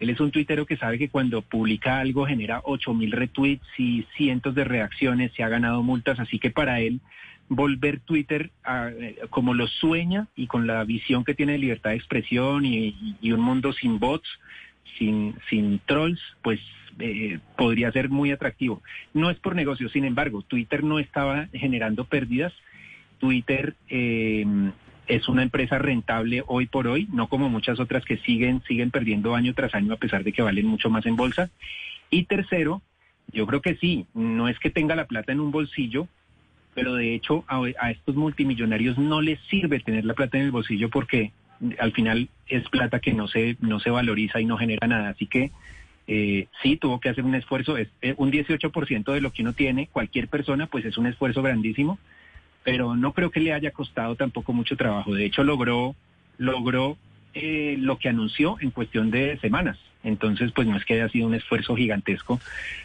Él 0.00 0.10
es 0.10 0.18
un 0.18 0.32
tuitero 0.32 0.66
que 0.66 0.76
sabe 0.76 0.98
que 0.98 1.08
cuando 1.08 1.42
publica 1.42 2.00
algo 2.00 2.26
genera 2.26 2.62
ocho 2.64 2.94
mil 2.94 3.12
retweets 3.12 3.66
y 3.78 4.04
cientos 4.16 4.56
de 4.56 4.64
reacciones, 4.64 5.30
se 5.36 5.44
ha 5.44 5.48
ganado 5.48 5.84
multas, 5.84 6.18
así 6.18 6.40
que 6.40 6.50
para 6.50 6.80
él 6.80 7.00
volver 7.48 8.00
Twitter 8.00 8.50
eh, 8.68 9.18
como 9.30 9.54
lo 9.54 9.66
sueña 9.66 10.28
y 10.34 10.46
con 10.46 10.66
la 10.66 10.84
visión 10.84 11.24
que 11.24 11.34
tiene 11.34 11.52
de 11.52 11.58
libertad 11.58 11.90
de 11.90 11.96
expresión 11.96 12.64
y, 12.64 13.16
un 13.32 13.40
mundo 13.40 13.72
sin 13.72 13.98
bots, 13.98 14.28
sin, 14.98 15.34
sin 15.50 15.80
trolls, 15.86 16.20
pues 16.42 16.60
eh, 16.98 17.38
podría 17.56 17.90
ser 17.92 18.08
muy 18.08 18.30
atractivo. 18.30 18.82
No 19.12 19.30
es 19.30 19.38
por 19.38 19.54
negocio, 19.54 19.88
sin 19.88 20.04
embargo, 20.04 20.42
Twitter 20.42 20.84
no 20.84 20.98
estaba 20.98 21.48
generando 21.52 22.04
pérdidas. 22.04 22.52
Twitter 23.18 23.74
eh, 23.88 24.44
es 25.06 25.28
una 25.28 25.42
empresa 25.42 25.78
rentable 25.78 26.42
hoy 26.46 26.66
por 26.66 26.86
hoy, 26.86 27.08
no 27.12 27.28
como 27.28 27.48
muchas 27.48 27.80
otras 27.80 28.04
que 28.04 28.18
siguen, 28.18 28.62
siguen 28.66 28.90
perdiendo 28.90 29.34
año 29.34 29.54
tras 29.54 29.74
año 29.74 29.92
a 29.92 29.98
pesar 29.98 30.24
de 30.24 30.32
que 30.32 30.42
valen 30.42 30.66
mucho 30.66 30.90
más 30.90 31.06
en 31.06 31.16
bolsa. 31.16 31.50
Y 32.10 32.24
tercero, 32.24 32.82
yo 33.32 33.46
creo 33.46 33.60
que 33.60 33.76
sí, 33.76 34.06
no 34.14 34.48
es 34.48 34.58
que 34.58 34.70
tenga 34.70 34.94
la 34.94 35.06
plata 35.06 35.32
en 35.32 35.40
un 35.40 35.50
bolsillo, 35.50 36.08
pero 36.74 36.94
de 36.94 37.14
hecho 37.14 37.44
a, 37.48 37.90
estos 37.90 38.16
multimillonarios 38.16 38.98
no 38.98 39.20
les 39.20 39.40
sirve 39.48 39.80
tener 39.80 40.04
la 40.04 40.14
plata 40.14 40.38
en 40.38 40.44
el 40.44 40.50
bolsillo 40.50 40.90
porque 40.90 41.32
al 41.78 41.92
final 41.92 42.28
es 42.48 42.68
plata 42.68 42.98
que 42.98 43.12
no 43.12 43.28
se, 43.28 43.56
no 43.60 43.80
se 43.80 43.90
valoriza 43.90 44.40
y 44.40 44.44
no 44.44 44.58
genera 44.58 44.86
nada. 44.86 45.10
Así 45.10 45.26
que 45.26 45.52
eh, 46.06 46.48
sí, 46.62 46.76
tuvo 46.76 47.00
que 47.00 47.08
hacer 47.08 47.24
un 47.24 47.34
esfuerzo, 47.34 47.76
es 47.76 47.88
eh, 48.02 48.14
un 48.18 48.30
18% 48.30 49.12
de 49.12 49.20
lo 49.20 49.32
que 49.32 49.42
uno 49.42 49.52
tiene, 49.52 49.86
cualquier 49.86 50.28
persona, 50.28 50.66
pues 50.66 50.84
es 50.84 50.98
un 50.98 51.06
esfuerzo 51.06 51.42
grandísimo, 51.42 51.98
pero 52.62 52.96
no 52.96 53.12
creo 53.12 53.30
que 53.30 53.40
le 53.40 53.52
haya 53.52 53.70
costado 53.70 54.16
tampoco 54.16 54.52
mucho 54.52 54.76
trabajo. 54.76 55.14
De 55.14 55.24
hecho, 55.24 55.44
logró, 55.44 55.94
logró 56.36 56.98
eh, 57.32 57.76
lo 57.78 57.98
que 57.98 58.08
anunció 58.08 58.56
en 58.60 58.70
cuestión 58.70 59.10
de 59.10 59.38
semanas. 59.38 59.78
Entonces, 60.04 60.52
pues 60.52 60.68
no 60.68 60.76
es 60.76 60.84
que 60.84 60.94
haya 60.94 61.08
sido 61.08 61.26
un 61.26 61.34
esfuerzo 61.34 61.74
gigantesco, 61.74 62.40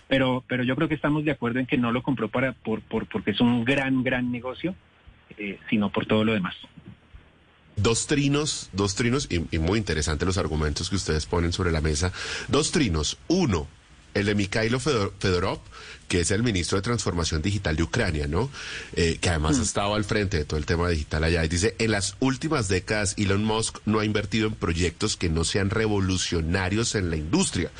pero, 0.07 0.43
pero 0.47 0.63
yo 0.63 0.75
creo 0.75 0.87
que 0.87 0.95
estamos 0.95 1.25
de 1.25 1.31
acuerdo 1.31 1.59
en 1.59 1.65
que 1.65 1.77
no 1.77 1.91
lo 1.91 2.01
compró 2.01 2.29
para, 2.29 2.53
por, 2.53 2.81
por, 2.81 3.05
porque 3.07 3.31
es 3.31 3.41
un 3.41 3.65
gran, 3.65 4.03
gran 4.03 4.31
negocio, 4.31 4.73
eh, 5.37 5.59
sino 5.69 5.91
por 5.91 6.05
todo 6.05 6.23
lo 6.23 6.33
demás. 6.33 6.55
Dos 7.75 8.07
trinos, 8.07 8.69
dos 8.73 8.95
trinos, 8.95 9.27
y, 9.29 9.55
y 9.55 9.59
muy 9.59 9.77
interesantes 9.77 10.25
los 10.25 10.37
argumentos 10.37 10.89
que 10.89 10.95
ustedes 10.95 11.25
ponen 11.25 11.53
sobre 11.53 11.71
la 11.71 11.81
mesa. 11.81 12.11
Dos 12.47 12.71
trinos. 12.71 13.17
Uno, 13.27 13.67
el 14.13 14.25
de 14.25 14.35
Mikhailo 14.35 14.79
Fedorov, 14.79 15.59
que 16.07 16.21
es 16.21 16.31
el 16.31 16.43
ministro 16.43 16.77
de 16.77 16.81
Transformación 16.81 17.41
Digital 17.41 17.75
de 17.75 17.83
Ucrania, 17.83 18.27
¿no? 18.27 18.49
Eh, 18.95 19.17
que 19.21 19.29
además 19.29 19.57
ha 19.57 19.59
mm. 19.59 19.63
estado 19.63 19.95
al 19.95 20.03
frente 20.03 20.37
de 20.37 20.45
todo 20.45 20.57
el 20.57 20.65
tema 20.65 20.89
digital 20.89 21.23
allá. 21.23 21.45
Y 21.45 21.47
dice, 21.47 21.75
en 21.77 21.91
las 21.91 22.15
últimas 22.19 22.67
décadas 22.67 23.13
Elon 23.17 23.43
Musk 23.43 23.77
no 23.85 23.99
ha 23.99 24.05
invertido 24.05 24.47
en 24.47 24.55
proyectos 24.55 25.15
que 25.17 25.29
no 25.29 25.43
sean 25.43 25.69
revolucionarios 25.69 26.95
en 26.95 27.09
la 27.09 27.15
industria. 27.15 27.71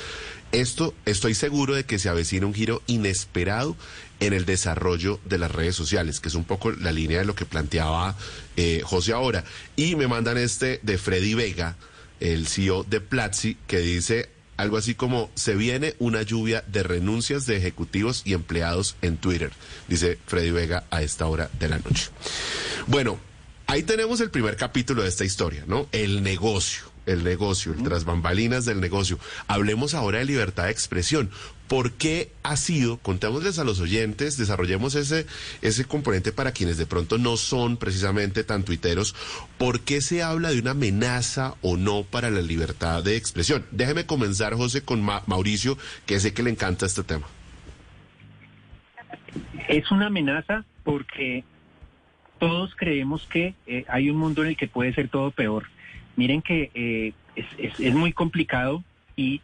Esto 0.52 0.96
estoy 1.06 1.36
seguro 1.36 1.76
de 1.76 1.86
que 1.86 2.00
se 2.00 2.10
avecina 2.10 2.48
un 2.48 2.54
giro 2.54 2.82
inesperado 2.88 3.76
en 4.20 4.34
el 4.34 4.46
desarrollo 4.46 5.20
de 5.26 5.38
las 5.38 5.52
redes 5.52 5.76
sociales, 5.76 6.20
que 6.20 6.30
es 6.30 6.36
un 6.36 6.44
poco 6.44 6.72
la 6.72 6.92
línea 6.92 7.20
de 7.20 7.26
lo 7.26 7.36
que 7.36 7.46
planteaba 7.46 8.16
eh, 8.58 8.82
José 8.84 9.14
ahora. 9.14 9.44
Y 9.76 9.96
me 9.96 10.08
mandan 10.08 10.38
este 10.38 10.80
de 10.84 10.98
Freddy 10.98 11.36
Vega, 11.36 11.78
el 12.20 12.48
CEO 12.48 12.84
de 12.84 13.00
Platzi, 13.00 13.58
que 13.68 13.80
dice, 13.80 14.30
algo 14.60 14.76
así 14.76 14.94
como 14.94 15.32
se 15.36 15.56
viene 15.56 15.96
una 16.00 16.22
lluvia 16.22 16.66
de 16.68 16.84
renuncias 16.84 17.46
de 17.46 17.56
ejecutivos 17.56 18.24
y 18.26 18.34
empleados 18.34 18.98
en 19.02 19.16
Twitter, 19.16 19.54
dice 19.88 20.20
Freddy 20.28 20.52
Vega 20.52 20.84
a 20.92 21.02
esta 21.02 21.28
hora 21.28 21.50
de 21.58 21.70
la 21.70 21.78
noche. 21.78 22.10
Bueno, 22.86 23.18
ahí 23.68 23.84
tenemos 23.84 24.20
el 24.20 24.32
primer 24.32 24.58
capítulo 24.58 25.04
de 25.04 25.08
esta 25.08 25.24
historia, 25.24 25.64
¿no? 25.66 25.88
El 25.94 26.24
negocio 26.24 26.90
el 27.06 27.24
negocio, 27.24 27.74
el 27.74 27.82
tras 27.84 28.06
bambalinas 28.06 28.66
del 28.66 28.80
negocio. 28.80 29.18
Hablemos 29.48 29.96
ahora 29.96 30.20
de 30.20 30.26
libertad 30.26 30.66
de 30.66 30.72
expresión. 30.72 31.32
¿Por 31.70 31.94
qué 31.94 32.32
ha 32.42 32.58
sido, 32.58 32.98
contémosles 32.98 33.60
a 33.60 33.64
los 33.64 33.80
oyentes, 33.80 34.38
desarrollemos 34.38 34.96
ese, 34.96 35.28
ese 35.62 35.86
componente 35.86 36.32
para 36.32 36.52
quienes 36.52 36.78
de 36.78 36.88
pronto 36.88 37.20
no 37.20 37.38
son 37.38 37.78
precisamente 37.78 38.44
tan 38.44 38.64
tuiteros, 38.64 39.16
¿por 39.60 39.82
qué 39.82 40.02
se 40.02 40.24
habla 40.24 40.50
de 40.50 40.60
una 40.60 40.72
amenaza 40.72 41.54
o 41.62 41.78
no 41.78 42.04
para 42.04 42.32
la 42.32 42.42
libertad 42.42 43.04
de 43.04 43.16
expresión? 43.16 43.66
Déjeme 43.70 44.08
comenzar, 44.08 44.56
José, 44.56 44.82
con 44.82 45.02
Mauricio, 45.02 45.78
que 46.08 46.20
sé 46.20 46.34
que 46.34 46.42
le 46.42 46.50
encanta 46.50 46.88
este 46.88 47.04
tema. 47.04 47.28
Es 49.68 49.92
una 49.92 50.08
amenaza 50.08 50.66
porque 50.84 51.44
todos 52.40 52.74
creemos 52.76 53.28
que 53.28 53.54
eh, 53.68 53.86
hay 53.88 54.10
un 54.10 54.18
mundo 54.18 54.42
en 54.42 54.50
el 54.50 54.58
que 54.58 54.68
puede 54.68 54.94
ser 54.94 55.10
todo 55.10 55.30
peor. 55.30 55.66
Miren 56.16 56.42
que 56.42 56.72
eh, 56.74 57.14
es, 57.36 57.94
muy 57.94 58.12
complicado 58.12 58.84
y 59.16 59.42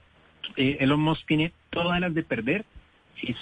eh, 0.55 0.77
Elon 0.79 1.00
Musk 1.00 1.25
tiene 1.27 1.51
todas 1.75 2.00
las 2.00 2.13
de 2.13 2.24
perder 2.24 2.65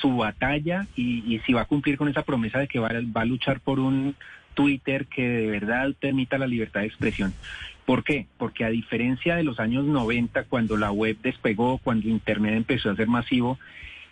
su 0.02 0.18
batalla 0.18 0.88
y, 0.96 1.40
si 1.46 1.54
va 1.54 1.62
a 1.62 1.66
cumplir 1.66 1.98
con 1.98 2.08
esa 2.08 2.24
promesa 2.24 2.60
de 2.60 2.68
que 2.68 2.80
va, 2.80 2.90
a 2.90 3.26
luchar 3.26 3.60
por 3.60 3.80
un 3.80 4.16
Twitter 4.54 5.06
que 5.08 5.28
de 5.28 5.48
verdad 5.48 5.94
permita 6.00 6.38
la 6.38 6.48
libertad 6.48 6.82
de 6.82 6.88
expresión. 6.88 7.34
¿Por 7.86 8.04
qué? 8.04 8.28
Porque 8.38 8.64
a 8.64 8.70
diferencia 8.70 9.36
de 9.36 9.44
los 9.44 9.60
años 9.60 9.86
90, 9.86 10.46
cuando 10.46 10.78
la 10.78 10.92
web 10.92 11.18
despegó, 11.22 11.80
cuando 11.80 12.08
Internet 12.08 12.56
empezó 12.56 12.90
a 12.90 12.96
ser 12.96 13.08
masivo, 13.08 13.60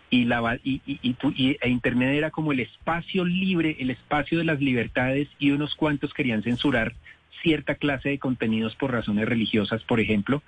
y, 0.09 0.25
la, 0.25 0.59
y, 0.63 0.81
y, 0.85 1.57
e 1.61 1.69
Internet 1.69 2.15
era 2.15 2.31
como 2.31 2.51
el 2.51 2.59
espacio 2.59 3.23
libre, 3.23 3.77
el 3.79 3.91
espacio 3.91 4.39
de 4.39 4.43
las 4.43 4.59
libertades, 4.59 5.29
y 5.39 5.51
unos 5.51 5.75
cuantos 5.75 6.13
querían 6.13 6.43
censurar 6.43 6.93
cierta 7.41 7.75
clase 7.75 8.09
de 8.09 8.19
contenidos 8.19 8.75
por 8.75 8.91
razones 8.91 9.27
religiosas, 9.27 9.83
por 9.83 9.99
ejemplo. 9.99 10.43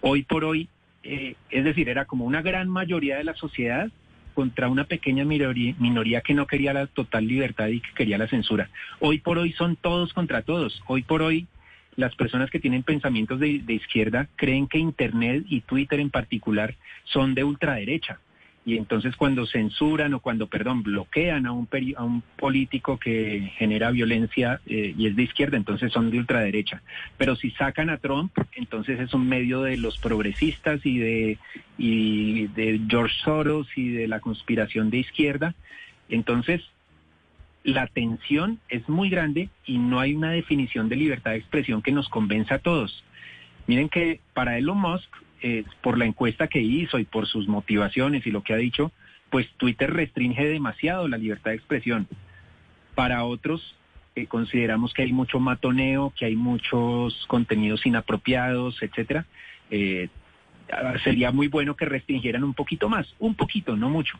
Hoy 0.00 0.24
por 0.24 0.44
hoy, 0.44 0.68
eh, 1.04 1.36
es 1.50 1.64
decir, 1.64 1.88
era 1.88 2.06
como 2.06 2.24
una 2.24 2.42
gran 2.42 2.68
mayoría 2.68 3.16
de 3.16 3.24
la 3.24 3.34
sociedad 3.34 3.90
contra 4.34 4.68
una 4.68 4.84
pequeña 4.84 5.24
minoría, 5.24 6.20
que 6.22 6.34
no 6.34 6.46
quería 6.46 6.72
la 6.72 6.86
total 6.88 7.26
libertad 7.28 7.68
y 7.68 7.80
que 7.80 7.94
quería 7.94 8.18
la 8.18 8.26
censura. 8.26 8.68
Hoy 8.98 9.18
por 9.18 9.38
hoy 9.38 9.52
son 9.52 9.76
todos 9.76 10.12
contra 10.12 10.42
todos. 10.42 10.82
Hoy 10.88 11.02
por 11.02 11.22
hoy 11.22 11.46
las 11.94 12.16
personas 12.16 12.50
que 12.50 12.58
tienen 12.58 12.82
pensamientos 12.82 13.38
de 13.38 13.62
izquierda 13.68 14.26
creen 14.34 14.66
que 14.66 14.78
Internet 14.78 15.44
y 15.48 15.60
Twitter 15.60 16.00
en 16.00 16.10
particular 16.10 16.74
son 17.04 17.34
de 17.34 17.44
ultraderecha 17.44 18.18
y 18.66 18.78
entonces 18.78 19.14
cuando 19.16 19.46
censuran 19.46 20.14
o 20.14 20.20
cuando, 20.20 20.46
perdón, 20.46 20.82
bloquean 20.82 21.46
a 21.46 21.52
un, 21.52 21.68
a 21.96 22.02
un 22.04 22.22
político 22.36 22.98
que 22.98 23.52
genera 23.58 23.90
violencia 23.90 24.60
eh, 24.66 24.94
y 24.96 25.06
es 25.06 25.16
de 25.16 25.22
izquierda, 25.22 25.58
entonces 25.58 25.92
son 25.92 26.10
de 26.10 26.18
ultraderecha. 26.18 26.82
Pero 27.18 27.36
si 27.36 27.50
sacan 27.50 27.90
a 27.90 27.98
Trump, 27.98 28.32
entonces 28.54 29.00
es 29.00 29.12
un 29.12 29.28
medio 29.28 29.62
de 29.62 29.76
los 29.76 29.98
progresistas 29.98 30.80
y 30.84 30.98
de, 30.98 31.38
y 31.76 32.46
de 32.48 32.80
George 32.88 33.14
Soros 33.22 33.68
y 33.76 33.90
de 33.90 34.08
la 34.08 34.20
conspiración 34.20 34.88
de 34.88 34.98
izquierda. 34.98 35.54
Entonces, 36.08 36.62
la 37.64 37.86
tensión 37.86 38.60
es 38.70 38.88
muy 38.88 39.10
grande 39.10 39.50
y 39.66 39.76
no 39.76 40.00
hay 40.00 40.14
una 40.14 40.30
definición 40.30 40.88
de 40.88 40.96
libertad 40.96 41.32
de 41.32 41.38
expresión 41.38 41.82
que 41.82 41.92
nos 41.92 42.08
convenza 42.08 42.56
a 42.56 42.58
todos. 42.60 43.04
Miren 43.66 43.90
que 43.90 44.20
para 44.32 44.56
Elon 44.56 44.78
Musk 44.78 45.08
eh, 45.42 45.64
por 45.82 45.98
la 45.98 46.06
encuesta 46.06 46.48
que 46.48 46.60
hizo 46.60 46.98
y 46.98 47.04
por 47.04 47.26
sus 47.26 47.48
motivaciones 47.48 48.26
y 48.26 48.30
lo 48.30 48.42
que 48.42 48.54
ha 48.54 48.56
dicho, 48.56 48.92
pues 49.30 49.48
Twitter 49.56 49.92
restringe 49.92 50.46
demasiado 50.46 51.08
la 51.08 51.18
libertad 51.18 51.50
de 51.50 51.56
expresión. 51.56 52.06
Para 52.94 53.24
otros, 53.24 53.76
eh, 54.14 54.26
consideramos 54.26 54.94
que 54.94 55.02
hay 55.02 55.12
mucho 55.12 55.40
matoneo, 55.40 56.12
que 56.16 56.26
hay 56.26 56.36
muchos 56.36 57.26
contenidos 57.26 57.84
inapropiados, 57.84 58.80
etcétera. 58.82 59.26
Eh, 59.70 60.08
sería 61.02 61.30
muy 61.30 61.48
bueno 61.48 61.76
que 61.76 61.84
restringieran 61.84 62.44
un 62.44 62.54
poquito 62.54 62.88
más, 62.88 63.14
un 63.18 63.34
poquito, 63.34 63.76
no 63.76 63.90
mucho. 63.90 64.18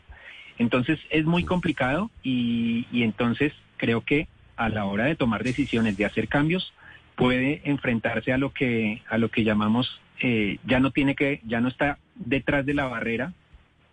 Entonces 0.58 0.98
es 1.10 1.24
muy 1.24 1.44
complicado 1.44 2.10
y, 2.22 2.86
y 2.92 3.02
entonces 3.02 3.52
creo 3.76 4.02
que 4.02 4.28
a 4.56 4.68
la 4.68 4.84
hora 4.84 5.04
de 5.04 5.16
tomar 5.16 5.42
decisiones, 5.42 5.96
de 5.96 6.04
hacer 6.04 6.28
cambios, 6.28 6.72
puede 7.16 7.62
enfrentarse 7.64 8.32
a 8.32 8.38
lo 8.38 8.52
que 8.52 9.02
a 9.08 9.18
lo 9.18 9.30
que 9.30 9.44
llamamos 9.44 10.00
eh, 10.20 10.58
ya 10.64 10.80
no 10.80 10.90
tiene 10.90 11.14
que 11.14 11.40
ya 11.44 11.60
no 11.60 11.68
está 11.68 11.98
detrás 12.14 12.64
de 12.64 12.74
la 12.74 12.86
barrera 12.86 13.32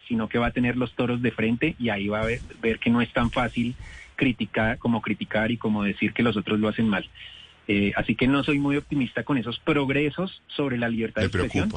sino 0.08 0.28
que 0.28 0.38
va 0.38 0.48
a 0.48 0.52
tener 0.52 0.76
los 0.76 0.94
toros 0.94 1.22
de 1.22 1.32
frente 1.32 1.76
y 1.80 1.88
ahí 1.88 2.10
va 2.10 2.22
a 2.22 2.26
ver, 2.26 2.42
ver 2.62 2.80
que 2.80 2.90
no 2.90 3.02
es 3.02 3.12
tan 3.14 3.32
fácil 3.32 3.76
criticar 4.18 4.78
como 4.78 5.02
criticar 5.02 5.52
y 5.52 5.58
como 5.58 5.84
decir 5.84 6.12
que 6.12 6.22
los 6.22 6.36
otros 6.36 6.60
lo 6.60 6.68
hacen 6.68 6.88
mal. 6.88 7.10
Eh, 7.68 7.94
así 7.96 8.16
que 8.16 8.28
no 8.28 8.44
soy 8.44 8.60
muy 8.60 8.76
optimista 8.76 9.24
con 9.24 9.38
esos 9.38 9.60
progresos 9.60 10.42
sobre 10.48 10.78
la 10.78 10.90
libertad 10.90 11.22
de 11.22 11.28
expresión. 11.28 11.72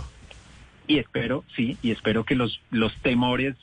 y 0.88 0.98
espero 0.98 1.44
sí 1.54 1.76
y 1.80 1.92
espero 1.92 2.24
que 2.24 2.34
los 2.34 2.60
los 2.70 2.94
temores 3.02 3.54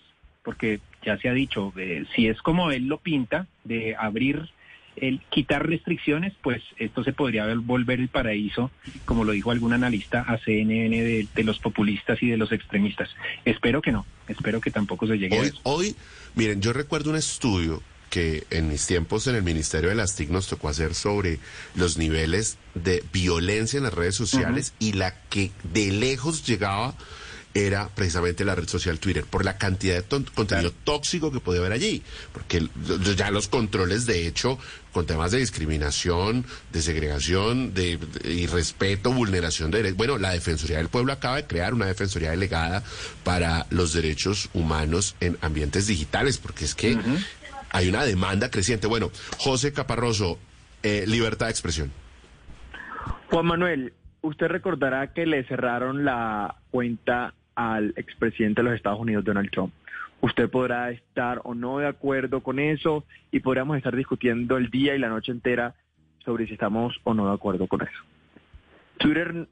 porque 0.42 0.80
ya 1.04 1.18
se 1.18 1.28
ha 1.28 1.34
dicho 1.34 1.74
eh, 1.78 2.06
si 2.16 2.28
es 2.28 2.42
como 2.42 2.72
él 2.72 2.88
lo 2.88 2.98
pinta 3.00 3.48
de 3.64 3.96
abrir 3.96 4.50
el 4.95 5.21
quitar 5.29 5.67
restricciones, 5.67 6.33
pues 6.41 6.62
esto 6.77 7.03
se 7.03 7.13
podría 7.13 7.45
volver 7.55 8.00
el 8.00 8.10
paraíso, 8.10 8.71
como 9.05 9.24
lo 9.24 9.31
dijo 9.31 9.51
algún 9.51 9.74
analista 9.74 10.21
a 10.21 10.38
CNN 10.38 11.01
de, 11.01 11.43
los 11.43 11.60
populistas 11.60 12.21
y 12.21 12.27
de 12.27 12.38
los 12.38 12.51
extremistas. 12.51 13.10
Espero 13.45 13.81
que 13.81 13.91
no, 13.91 14.05
espero 14.27 14.62
que 14.62 14.71
tampoco 14.71 15.07
se 15.07 15.17
llegue 15.17 15.39
hoy, 15.39 15.45
a 15.45 15.50
eso. 15.50 15.60
Hoy, 15.63 15.95
miren, 16.36 16.62
yo 16.62 16.74
recuerdo 16.74 17.10
un 17.10 17.15
estudio 17.15 17.81
que 18.10 18.43
en 18.50 18.67
mis 18.67 18.86
tiempos 18.86 19.27
en 19.27 19.36
el 19.36 19.43
Ministerio 19.43 19.89
de 19.89 19.95
las 19.95 20.15
TIC 20.15 20.29
nos 20.29 20.48
tocó 20.48 20.67
hacer 20.67 20.93
sobre 20.93 21.39
los 21.75 21.98
niveles 21.98 22.57
de 22.75 23.03
violencia 23.13 23.77
en 23.77 23.83
las 23.83 23.93
redes 23.93 24.15
sociales 24.15 24.74
y 24.79 24.93
la 24.93 25.21
que 25.29 25.51
de 25.74 25.91
lejos 25.91 26.45
llegaba 26.45 26.93
era 27.53 27.89
precisamente 27.89 28.46
la 28.46 28.55
red 28.55 28.67
social 28.67 29.00
Twitter, 29.00 29.25
por 29.25 29.43
la 29.43 29.58
cantidad 29.58 30.03
de 30.03 30.25
contenido 30.34 30.72
tóxico 30.84 31.31
que 31.31 31.39
podía 31.39 31.60
haber 31.60 31.74
allí, 31.74 32.01
porque 32.31 32.67
ya 33.17 33.29
los 33.31 33.48
controles, 33.48 34.05
de 34.05 34.27
hecho, 34.27 34.58
con 34.93 35.05
temas 35.05 35.31
de 35.31 35.39
discriminación, 35.39 36.46
de 36.72 36.81
segregación, 36.81 37.74
de, 37.74 38.00
irrespeto, 38.24 39.12
vulneración 39.12 39.72
de 39.72 39.79
derechos. 39.79 39.98
Bueno, 39.98 40.17
la 40.17 40.31
Defensoría 40.31 40.77
del 40.77 40.89
Pueblo 40.89 41.13
acaba 41.13 41.38
de 41.38 41.46
crear 41.46 41.74
una 41.74 41.86
Defensoría 41.86 42.31
delegada 42.31 42.84
para 43.24 43.65
los 43.70 43.93
derechos 43.93 44.50
humanos 44.53 45.15
en 45.20 45.38
ambientes 45.41 45.88
digitales, 45.88 46.38
porque 46.38 46.65
es 46.65 46.75
que 46.75 46.98
hay 47.70 47.89
una 47.89 48.03
demanda 48.03 48.50
creciente. 48.50 48.88
Bueno, 48.88 49.12
José 49.38 49.74
Caparroso, 49.74 50.39
eh, 50.84 51.05
libertad 51.08 51.48
de 51.48 51.51
expresión. 51.51 51.91
Juan 53.29 53.46
Manuel, 53.46 53.93
usted 54.22 54.48
recordará 54.48 55.13
que 55.13 55.25
le 55.25 55.43
cerraron 55.46 56.05
la 56.05 56.55
cuenta 56.70 57.34
al 57.55 57.93
expresidente 57.96 58.62
de 58.62 58.70
los 58.70 58.75
Estados 58.75 59.00
Unidos, 59.00 59.24
Donald 59.24 59.50
Trump. 59.51 59.74
Usted 60.22 60.50
podrá 60.50 60.91
estar 60.91 61.41
o 61.43 61.55
no 61.55 61.79
de 61.79 61.88
acuerdo 61.88 62.41
con 62.41 62.60
eso 62.60 63.03
y 63.31 63.39
podríamos 63.39 63.77
estar 63.77 63.96
discutiendo 63.96 64.58
el 64.58 64.70
día 64.70 64.96
y 64.96 65.00
la 65.00 65.10
noche 65.10 65.31
entera 65.31 65.74
sobre 66.24 66.46
si 66.46 66.53
estamos 66.53 67.00
o 67.03 67.13
no 67.13 67.27
de 67.27 67.34
acuerdo 67.34 67.67
con 67.67 67.81
eso. 67.81 68.03
Twitter, 68.98 69.48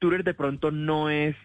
Twitter 0.00 0.24
de 0.24 0.34
pronto 0.34 0.72
no 0.72 1.08
es, 1.08 1.36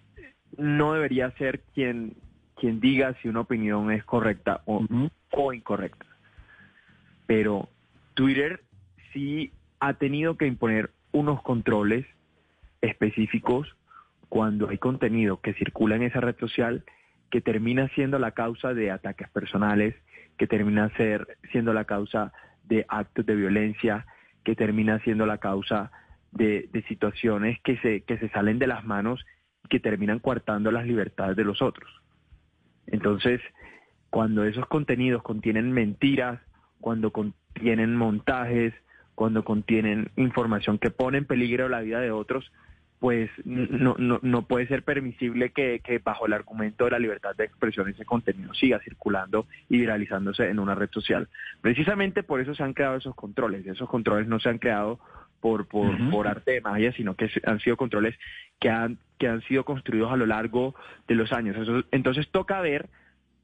no 0.57 0.93
debería 0.93 1.29
ser 1.31 1.61
quien, 1.75 2.15
quien 2.55 2.79
diga 2.79 3.15
si 3.21 3.27
una 3.27 3.41
opinión 3.41 3.91
es 3.91 4.03
correcta 4.03 4.61
o, 4.65 4.83
o 5.31 5.53
incorrecta. 5.53 6.05
Pero 7.27 7.69
Twitter 8.15 8.63
sí 9.13 9.51
ha 9.79 9.93
tenido 9.93 10.35
que 10.35 10.47
imponer 10.47 10.89
unos 11.11 11.43
controles 11.43 12.07
específicos 12.81 13.75
cuando 14.33 14.67
hay 14.67 14.79
contenido 14.79 15.41
que 15.41 15.53
circula 15.53 15.95
en 15.95 16.01
esa 16.01 16.19
red 16.19 16.35
social 16.39 16.83
que 17.29 17.39
termina 17.39 17.87
siendo 17.89 18.17
la 18.17 18.31
causa 18.31 18.73
de 18.73 18.89
ataques 18.89 19.29
personales, 19.29 19.93
que 20.39 20.47
termina 20.47 20.89
ser, 20.97 21.37
siendo 21.51 21.71
la 21.71 21.85
causa 21.85 22.33
de 22.63 22.83
actos 22.89 23.27
de 23.27 23.35
violencia, 23.35 24.07
que 24.43 24.55
termina 24.55 24.97
siendo 25.01 25.27
la 25.27 25.37
causa 25.37 25.91
de, 26.31 26.67
situaciones 26.87 27.59
que 27.61 27.77
se, 27.77 28.01
que 28.05 28.17
se 28.17 28.27
salen 28.29 28.57
de 28.57 28.65
las 28.65 28.83
manos 28.83 29.23
y 29.65 29.67
que 29.67 29.79
terminan 29.79 30.17
coartando 30.17 30.71
las 30.71 30.87
libertades 30.87 31.37
de 31.37 31.43
los 31.43 31.61
otros. 31.61 32.01
Entonces, 32.87 33.39
cuando 34.09 34.45
esos 34.45 34.65
contenidos 34.65 35.21
contienen 35.21 35.71
mentiras, 35.73 36.39
cuando 36.81 37.11
contienen 37.11 37.95
montajes, 37.95 38.73
cuando 39.13 39.43
contienen 39.43 40.09
información 40.15 40.79
que 40.79 40.89
pone 40.89 41.19
en 41.19 41.25
peligro 41.25 41.69
la 41.69 41.81
vida 41.81 41.99
de 41.99 42.09
otros, 42.09 42.51
pues 43.03 43.29
no, 43.43 43.95
no, 43.99 44.19
no 44.21 44.47
puede 44.47 44.65
ser 44.65 44.83
permisible 44.83 45.51
que, 45.51 45.81
bajo 46.01 46.25
el 46.25 46.31
argumento 46.31 46.85
de 46.85 46.91
la 46.91 46.99
libertad 46.99 47.35
de 47.35 47.43
expresión 47.43 47.89
ese 47.89 48.05
contenido 48.05 48.53
siga 48.53 48.79
circulando 48.79 49.45
y 49.67 49.77
viralizándose 49.77 50.47
en 50.47 50.57
una 50.57 50.73
red 50.73 50.89
social. 50.89 51.27
Precisamente 51.59 52.23
por 52.23 52.39
eso 52.39 52.55
se 52.55 52.63
han 52.63 52.71
creado 52.71 52.95
esos 52.95 53.13
controles. 53.13 53.67
Esos 53.67 53.89
controles 53.89 54.29
no 54.29 54.39
se 54.39 54.47
han 54.47 54.57
creado 54.57 55.01
por, 55.41 55.67
por, 55.67 55.91
por 56.11 56.29
arte 56.29 56.51
de 56.51 56.61
magia, 56.61 56.93
sino 56.93 57.15
que 57.15 57.29
han 57.45 57.59
sido 57.59 57.75
controles 57.75 58.15
que 58.57 58.69
han, 58.69 58.97
que 59.17 59.27
han 59.27 59.41
sido 59.41 59.65
construidos 59.65 60.09
a 60.09 60.15
lo 60.15 60.25
largo 60.25 60.73
de 61.05 61.15
los 61.15 61.33
años. 61.33 61.57
entonces 61.91 62.29
toca 62.31 62.61
ver 62.61 62.87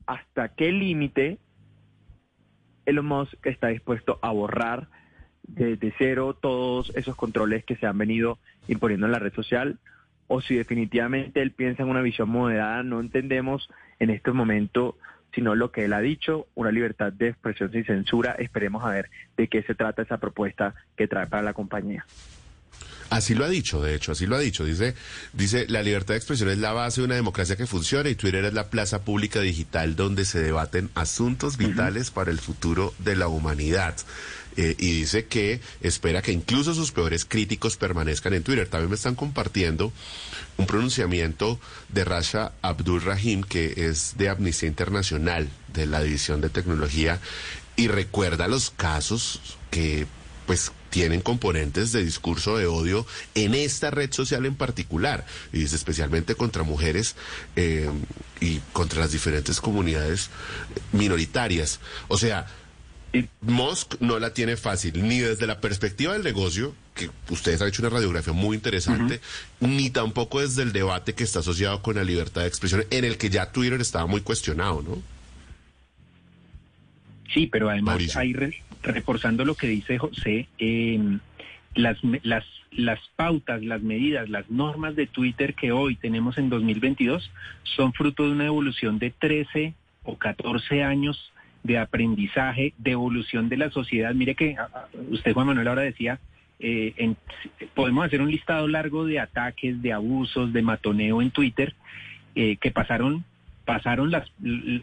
hasta 0.06 0.56
qué 0.56 0.72
límite 0.72 1.38
Elon 2.86 3.06
Musk 3.06 3.45
está 3.45 3.67
dispuesto 3.67 4.19
a 4.22 4.32
borrar 4.32 4.88
desde 5.55 5.93
cero 5.97 6.38
todos 6.39 6.91
esos 6.95 7.15
controles 7.15 7.63
que 7.65 7.75
se 7.75 7.85
han 7.85 7.97
venido 7.97 8.38
imponiendo 8.67 9.05
en 9.05 9.12
la 9.12 9.19
red 9.19 9.33
social 9.33 9.77
o 10.27 10.41
si 10.41 10.55
definitivamente 10.55 11.41
él 11.41 11.51
piensa 11.51 11.83
en 11.83 11.89
una 11.89 12.01
visión 12.01 12.29
moderada, 12.29 12.83
no 12.83 12.99
entendemos 12.99 13.69
en 13.99 14.12
este 14.12 14.31
momento 14.31 14.95
sino 15.33 15.55
lo 15.55 15.71
que 15.71 15.85
él 15.85 15.93
ha 15.93 16.01
dicho, 16.01 16.47
una 16.55 16.71
libertad 16.71 17.13
de 17.13 17.29
expresión 17.29 17.71
sin 17.71 17.85
censura. 17.85 18.31
Esperemos 18.39 18.83
a 18.83 18.89
ver 18.89 19.09
de 19.38 19.47
qué 19.47 19.62
se 19.63 19.75
trata 19.75 20.01
esa 20.01 20.17
propuesta 20.17 20.73
que 20.97 21.07
trae 21.07 21.27
para 21.27 21.43
la 21.43 21.53
compañía. 21.53 22.05
Así 23.09 23.33
lo 23.33 23.43
ha 23.43 23.49
dicho, 23.49 23.81
de 23.81 23.95
hecho, 23.95 24.12
así 24.12 24.27
lo 24.27 24.35
ha 24.35 24.39
dicho. 24.39 24.63
Dice, 24.63 24.93
dice, 25.33 25.65
la 25.67 25.81
libertad 25.81 26.13
de 26.13 26.17
expresión 26.17 26.49
es 26.49 26.59
la 26.59 26.73
base 26.73 27.01
de 27.01 27.05
una 27.05 27.15
democracia 27.15 27.55
que 27.55 27.65
funciona 27.65 28.09
y 28.09 28.15
Twitter 28.15 28.45
es 28.45 28.53
la 28.53 28.69
plaza 28.69 29.03
pública 29.03 29.39
digital 29.41 29.95
donde 29.95 30.25
se 30.25 30.39
debaten 30.39 30.89
asuntos 30.93 31.57
vitales 31.57 32.12
para 32.12 32.29
el 32.29 32.39
futuro 32.39 32.93
de 32.99 33.15
la 33.15 33.27
humanidad. 33.27 33.95
Eh, 34.57 34.75
y 34.77 34.99
dice 34.99 35.25
que 35.25 35.62
espera 35.81 36.21
que 36.21 36.31
incluso 36.31 36.73
sus 36.73 36.91
peores 36.91 37.25
críticos 37.25 37.77
permanezcan 37.77 38.33
en 38.33 38.43
Twitter. 38.43 38.67
También 38.67 38.89
me 38.89 38.95
están 38.95 39.15
compartiendo 39.15 39.93
un 40.57 40.65
pronunciamiento 40.65 41.59
de 41.89 42.03
Rasha 42.03 42.51
Abdul 42.62 43.01
Rahim, 43.01 43.43
que 43.43 43.73
es 43.89 44.17
de 44.17 44.29
Amnistía 44.29 44.67
Internacional, 44.67 45.49
de 45.73 45.85
la 45.85 46.01
División 46.01 46.41
de 46.41 46.49
Tecnología, 46.49 47.19
y 47.75 47.88
recuerda 47.88 48.47
los 48.47 48.71
casos 48.71 49.39
que 49.71 50.07
pues 50.45 50.71
tienen 50.89 51.21
componentes 51.21 51.91
de 51.91 52.03
discurso 52.03 52.57
de 52.57 52.65
odio 52.65 53.05
en 53.35 53.53
esta 53.53 53.91
red 53.91 54.12
social 54.12 54.45
en 54.47 54.55
particular, 54.55 55.25
y 55.53 55.59
dice 55.59 55.75
especialmente 55.75 56.35
contra 56.35 56.63
mujeres 56.63 57.15
eh, 57.55 57.89
y 58.41 58.59
contra 58.73 59.01
las 59.01 59.12
diferentes 59.12 59.62
comunidades 59.62 60.29
minoritarias. 60.91 61.79
O 62.07 62.17
sea, 62.17 62.47
y 63.12 63.26
Musk 63.41 64.00
no 64.02 64.19
la 64.19 64.34
tiene 64.34 64.56
fácil, 64.56 65.08
ni 65.08 65.19
desde 65.19 65.48
la 65.48 65.60
perspectiva 65.60 66.13
del 66.13 66.24
negocio, 66.24 66.76
que 66.93 67.10
ustedes 67.30 67.62
han 67.62 67.69
hecho 67.69 67.82
una 67.82 67.89
radiografía 67.89 68.34
muy 68.34 68.56
interesante, 68.56 69.19
ni 69.60 69.89
tampoco 69.89 70.41
desde 70.41 70.63
el 70.63 70.74
debate 70.74 71.15
que 71.15 71.24
está 71.24 71.39
asociado 71.39 71.82
con 71.82 71.95
la 71.95 72.04
libertad 72.04 72.41
de 72.41 72.48
expresión, 72.48 72.84
en 72.91 73.06
el 73.06 73.17
que 73.17 73.30
ya 73.30 73.52
Twitter 73.52 73.82
estaba 73.82 74.06
muy 74.06 74.22
cuestionado, 74.22 74.84
¿no? 74.84 75.02
Sí, 77.34 77.48
pero 77.48 77.69
además, 77.69 78.15
ahí 78.15 78.34
reforzando 78.84 79.45
lo 79.45 79.56
que 79.56 79.67
dice 79.67 79.98
José, 79.98 80.48
em, 80.58 81.19
las, 81.76 81.98
las, 82.24 82.45
las 82.72 83.00
pautas, 83.15 83.63
las 83.63 83.82
medidas, 83.82 84.30
las 84.30 84.50
normas 84.50 84.95
de 84.95 85.08
Twitter 85.08 85.54
que 85.56 85.72
hoy 85.72 85.95
tenemos 85.95 86.38
en 86.38 86.50
2022 86.50 87.32
son 87.63 87.93
fruto 87.93 88.24
de 88.24 88.32
una 88.32 88.45
evolución 88.45 89.00
de 89.00 89.12
13 89.12 89.74
o 90.04 90.17
14 90.17 90.84
años 90.84 91.32
de 91.63 91.78
aprendizaje, 91.78 92.74
de 92.78 92.91
evolución 92.91 93.50
de 93.50 93.58
la 93.58 93.69
sociedad. 93.72 94.13
Mire 94.13 94.36
que 94.36 94.56
usted, 95.10 95.34
Juan 95.34 95.48
Manuel, 95.48 95.67
ahora 95.67 95.82
decía, 95.82 96.19
eh, 96.60 97.15
podemos 97.74 98.06
hacer 98.06 98.22
un 98.22 98.32
listado 98.32 98.67
largo 98.67 99.06
de 99.06 99.19
ataques, 99.19 99.82
de 99.82 99.93
abusos, 99.93 100.52
de 100.52 100.62
matoneo 100.62 101.22
en 101.22 101.32
Twitter, 101.32 101.74
eh, 102.36 102.58
que 102.58 102.72
pasaron, 102.72 103.24
pasaron 103.65 104.12
las, 104.12 104.32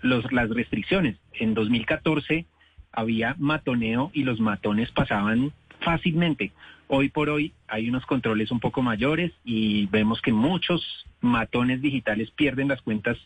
las 0.02 0.50
restricciones. 0.50 1.16
En 1.34 1.54
2014 1.54 2.46
había 2.92 3.36
matoneo 3.38 4.10
y 4.14 4.24
los 4.24 4.40
matones 4.40 4.90
pasaban 4.90 5.52
fácilmente. 5.80 6.52
Hoy 6.88 7.08
por 7.08 7.28
hoy 7.28 7.52
hay 7.68 7.88
unos 7.88 8.06
controles 8.06 8.50
un 8.50 8.60
poco 8.60 8.80
mayores 8.80 9.32
y 9.44 9.86
vemos 9.86 10.22
que 10.22 10.32
muchos 10.32 11.04
matones 11.20 11.82
digitales 11.82 12.30
pierden 12.30 12.68
las 12.68 12.80
cuentas 12.80 13.18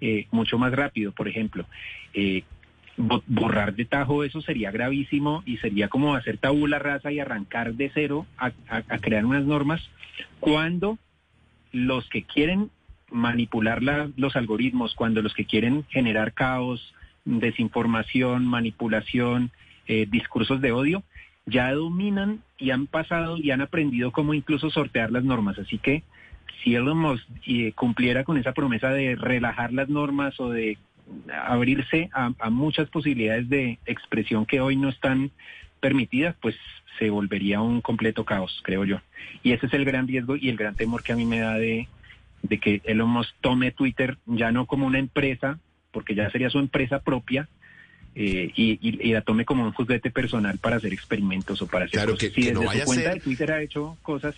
eh, 0.00 0.26
mucho 0.32 0.58
más 0.58 0.72
rápido, 0.72 1.12
por 1.12 1.28
ejemplo. 1.28 1.64
Borrar 2.96 3.74
de 3.74 3.84
tajo 3.84 4.24
eso 4.24 4.40
sería 4.40 4.70
gravísimo 4.70 5.42
y 5.46 5.56
sería 5.58 5.88
como 5.88 6.14
hacer 6.14 6.38
tabula 6.38 6.78
rasa 6.78 7.10
y 7.10 7.18
arrancar 7.18 7.74
de 7.74 7.90
cero 7.92 8.26
a, 8.36 8.52
crear 9.00 9.24
unas 9.24 9.44
normas 9.44 9.82
cuando 10.40 10.98
los 11.72 12.08
que 12.08 12.22
quieren 12.22 12.70
manipular 13.10 13.82
los 14.16 14.36
algoritmos, 14.36 14.94
cuando 14.94 15.22
los 15.22 15.34
que 15.34 15.44
quieren 15.44 15.84
generar 15.88 16.32
caos, 16.32 16.94
desinformación, 17.24 18.44
manipulación, 18.46 19.50
eh, 19.86 20.06
discursos 20.08 20.60
de 20.60 20.72
odio, 20.72 21.02
ya 21.46 21.72
dominan 21.72 22.40
y 22.58 22.70
han 22.70 22.86
pasado 22.86 23.36
y 23.36 23.50
han 23.50 23.60
aprendido 23.60 24.12
cómo 24.12 24.34
incluso 24.34 24.70
sortear 24.70 25.10
las 25.10 25.24
normas. 25.24 25.58
Así 25.58 25.78
que 25.78 26.02
si 26.62 26.74
Elon 26.74 26.98
Musk 26.98 27.26
eh, 27.46 27.72
cumpliera 27.72 28.24
con 28.24 28.38
esa 28.38 28.52
promesa 28.52 28.90
de 28.90 29.16
relajar 29.16 29.72
las 29.72 29.88
normas 29.88 30.38
o 30.40 30.50
de 30.50 30.78
abrirse 31.46 32.10
a, 32.12 32.50
muchas 32.50 32.88
posibilidades 32.88 33.48
de 33.48 33.78
expresión 33.86 34.46
que 34.46 34.60
hoy 34.60 34.76
no 34.76 34.88
están 34.88 35.30
permitidas, 35.80 36.34
pues 36.40 36.56
se 36.98 37.10
volvería 37.10 37.60
un 37.60 37.80
completo 37.80 38.24
caos, 38.24 38.60
creo 38.64 38.84
yo. 38.84 39.00
Y 39.42 39.52
ese 39.52 39.66
es 39.66 39.74
el 39.74 39.84
gran 39.84 40.06
riesgo 40.06 40.36
y 40.36 40.48
el 40.48 40.56
gran 40.56 40.74
temor 40.74 41.02
que 41.02 41.12
a 41.12 41.16
mí 41.16 41.24
me 41.24 41.40
da 41.40 41.54
de, 41.54 41.88
de 42.42 42.58
que 42.58 42.80
Elon 42.84 43.10
Musk 43.10 43.34
tome 43.40 43.72
Twitter 43.72 44.16
ya 44.26 44.52
no 44.52 44.66
como 44.66 44.86
una 44.86 44.98
empresa, 44.98 45.58
porque 45.90 46.14
ya 46.14 46.30
sería 46.30 46.50
su 46.50 46.58
empresa 46.58 47.00
propia, 47.00 47.48
eh, 48.16 48.52
y, 48.54 49.12
la 49.12 49.22
tome 49.22 49.44
como 49.44 49.64
un 49.64 49.72
juguete 49.72 50.10
personal 50.10 50.58
para 50.58 50.76
hacer 50.76 50.92
experimentos 50.92 51.60
o 51.60 51.66
para 51.66 51.86
hacer 51.86 51.98
claro, 51.98 52.12
cosas. 52.12 52.30
Que, 52.30 52.42
si 52.42 52.52
no 52.52 52.60
desde 52.60 52.80
su 52.80 52.86
cuenta 52.86 53.14
de 53.14 53.20
Twitter 53.20 53.52
ha 53.52 53.60
hecho 53.60 53.98
cosas 54.02 54.36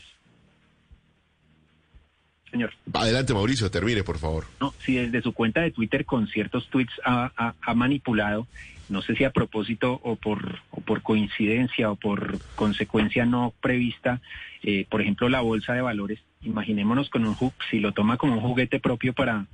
señor. 2.50 2.72
Adelante, 2.92 3.34
Mauricio, 3.34 3.70
termine, 3.70 4.02
por 4.02 4.18
favor. 4.18 4.46
No, 4.60 4.74
si 4.84 4.94
desde 4.94 5.22
su 5.22 5.32
cuenta 5.32 5.62
de 5.62 5.70
Twitter 5.70 6.04
con 6.04 6.26
ciertos 6.28 6.68
tweets 6.68 6.92
ha, 7.04 7.54
manipulado, 7.74 8.46
no 8.88 9.02
sé 9.02 9.16
si 9.16 9.24
a 9.24 9.30
propósito 9.30 10.00
o 10.02 10.16
por, 10.16 10.60
o 10.70 10.80
por 10.80 11.02
coincidencia 11.02 11.90
o 11.90 11.96
por 11.96 12.38
consecuencia 12.54 13.26
no 13.26 13.52
prevista, 13.60 14.20
eh, 14.62 14.86
por 14.88 15.00
ejemplo, 15.00 15.28
la 15.28 15.40
bolsa 15.40 15.74
de 15.74 15.80
valores, 15.80 16.20
imaginémonos 16.42 17.10
con 17.10 17.26
un 17.26 17.36
si 17.70 17.80
lo 17.80 17.92
toma 17.92 18.16
como 18.16 18.34
un 18.34 18.40
juguete 18.40 18.78
propio 18.78 19.12
para 19.12 19.46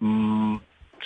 mm, 0.00 0.56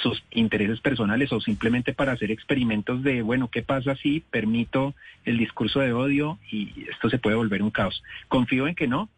sus 0.03 0.23
intereses 0.31 0.81
personales 0.81 1.33
o 1.33 1.41
simplemente 1.41 1.93
para 1.93 2.13
hacer 2.13 2.31
experimentos 2.31 3.03
de, 3.03 3.23
bueno, 3.23 3.49
¿qué 3.49 3.63
pasa 3.63 3.97
si 3.97 4.21
permito 4.21 4.95
el 5.25 5.39
discurso 5.39 5.81
de 5.81 5.93
odio 5.93 6.39
y 6.51 6.87
esto 6.91 7.11
se 7.11 7.19
puede 7.19 7.37
volver 7.37 7.63
un 7.63 7.71
caos? 7.71 8.03
Confío 8.29 8.67
en 8.67 8.75
que 8.75 8.87
no, 8.87 9.09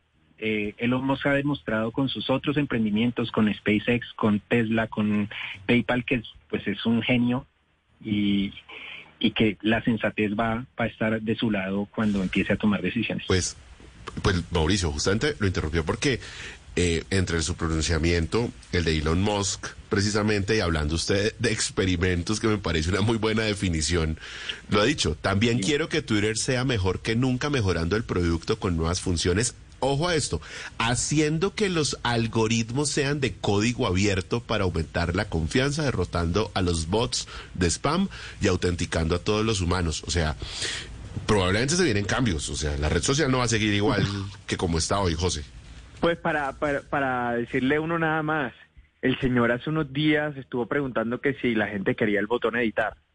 eh, 0.44 0.74
Elon 0.78 1.04
Musk 1.04 1.26
ha 1.26 1.34
demostrado 1.34 1.92
con 1.92 2.08
sus 2.08 2.28
otros 2.28 2.56
emprendimientos, 2.56 3.30
con 3.30 3.52
SpaceX, 3.54 4.12
con 4.16 4.40
Tesla, 4.40 4.88
con 4.88 5.30
PayPal, 5.66 6.04
que 6.04 6.20
pues 6.50 6.66
es 6.66 6.84
un 6.84 7.00
genio 7.00 7.46
y, 8.04 8.52
y 9.20 9.30
que 9.30 9.56
la 9.62 9.84
sensatez 9.84 10.32
va, 10.32 10.66
a 10.76 10.86
estar 10.86 11.22
de 11.22 11.36
su 11.36 11.48
lado 11.48 11.86
cuando 11.94 12.24
empiece 12.24 12.52
a 12.52 12.56
tomar 12.56 12.82
decisiones. 12.82 13.24
Pues, 13.28 13.56
pues 14.20 14.42
Mauricio, 14.50 14.90
justamente 14.90 15.36
lo 15.38 15.46
interrumpió 15.46 15.84
porque 15.84 16.18
eh, 16.74 17.04
entre 17.10 17.40
su 17.42 17.54
pronunciamiento, 17.54 18.50
el 18.72 18.82
de 18.82 18.98
Elon 18.98 19.22
Musk, 19.22 19.68
precisamente, 19.88 20.56
y 20.56 20.60
hablando 20.60 20.96
usted 20.96 21.36
de 21.38 21.52
experimentos, 21.52 22.40
que 22.40 22.48
me 22.48 22.58
parece 22.58 22.90
una 22.90 23.02
muy 23.02 23.16
buena 23.16 23.42
definición, 23.42 24.18
lo 24.70 24.80
ha 24.80 24.84
dicho. 24.84 25.16
También 25.20 25.60
quiero 25.60 25.88
que 25.88 26.02
Twitter 26.02 26.36
sea 26.36 26.64
mejor 26.64 26.98
que 26.98 27.14
nunca, 27.14 27.48
mejorando 27.48 27.94
el 27.94 28.02
producto 28.02 28.58
con 28.58 28.76
nuevas 28.76 29.00
funciones 29.00 29.54
ojo 29.82 30.08
a 30.08 30.14
esto, 30.14 30.40
haciendo 30.78 31.54
que 31.54 31.68
los 31.68 31.98
algoritmos 32.02 32.88
sean 32.88 33.20
de 33.20 33.34
código 33.34 33.86
abierto 33.86 34.40
para 34.40 34.64
aumentar 34.64 35.14
la 35.14 35.26
confianza, 35.26 35.82
derrotando 35.82 36.50
a 36.54 36.62
los 36.62 36.88
bots 36.88 37.28
de 37.54 37.68
spam 37.68 38.08
y 38.40 38.46
autenticando 38.46 39.16
a 39.16 39.18
todos 39.18 39.44
los 39.44 39.60
humanos. 39.60 40.02
O 40.06 40.10
sea, 40.10 40.36
probablemente 41.26 41.74
se 41.74 41.84
vienen 41.84 42.04
cambios. 42.04 42.48
O 42.48 42.56
sea, 42.56 42.76
la 42.78 42.88
red 42.88 43.02
social 43.02 43.30
no 43.30 43.38
va 43.38 43.44
a 43.44 43.48
seguir 43.48 43.74
igual 43.74 44.06
que 44.46 44.56
como 44.56 44.78
está 44.78 45.00
hoy, 45.00 45.14
José. 45.14 45.44
Pues 46.00 46.16
para, 46.16 46.52
para, 46.54 46.82
para 46.82 47.32
decirle 47.32 47.78
uno 47.78 47.98
nada 47.98 48.22
más, 48.22 48.52
el 49.02 49.18
señor 49.20 49.50
hace 49.52 49.70
unos 49.70 49.92
días 49.92 50.36
estuvo 50.36 50.66
preguntando 50.66 51.20
que 51.20 51.34
si 51.34 51.54
la 51.54 51.66
gente 51.66 51.96
quería 51.96 52.20
el 52.20 52.26
botón 52.26 52.56
editar. 52.56 52.96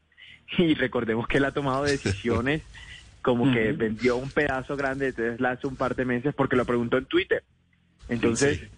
Y 0.58 0.76
recordemos 0.76 1.28
que 1.28 1.38
él 1.38 1.46
ha 1.46 1.52
tomado 1.52 1.84
decisiones 1.84 2.62
como 3.28 3.52
que 3.52 3.74
vendió 3.74 4.16
un 4.16 4.30
pedazo 4.30 4.78
grande 4.78 5.08
de 5.08 5.12
Tesla 5.12 5.52
hace 5.52 5.68
un 5.68 5.76
par 5.76 5.98
de 5.98 6.06
meses 6.06 6.34
porque 6.34 6.56
lo 6.56 6.64
preguntó 6.64 6.98
en 6.98 7.04
Twitter. 7.04 7.44
Entonces, 8.08 8.70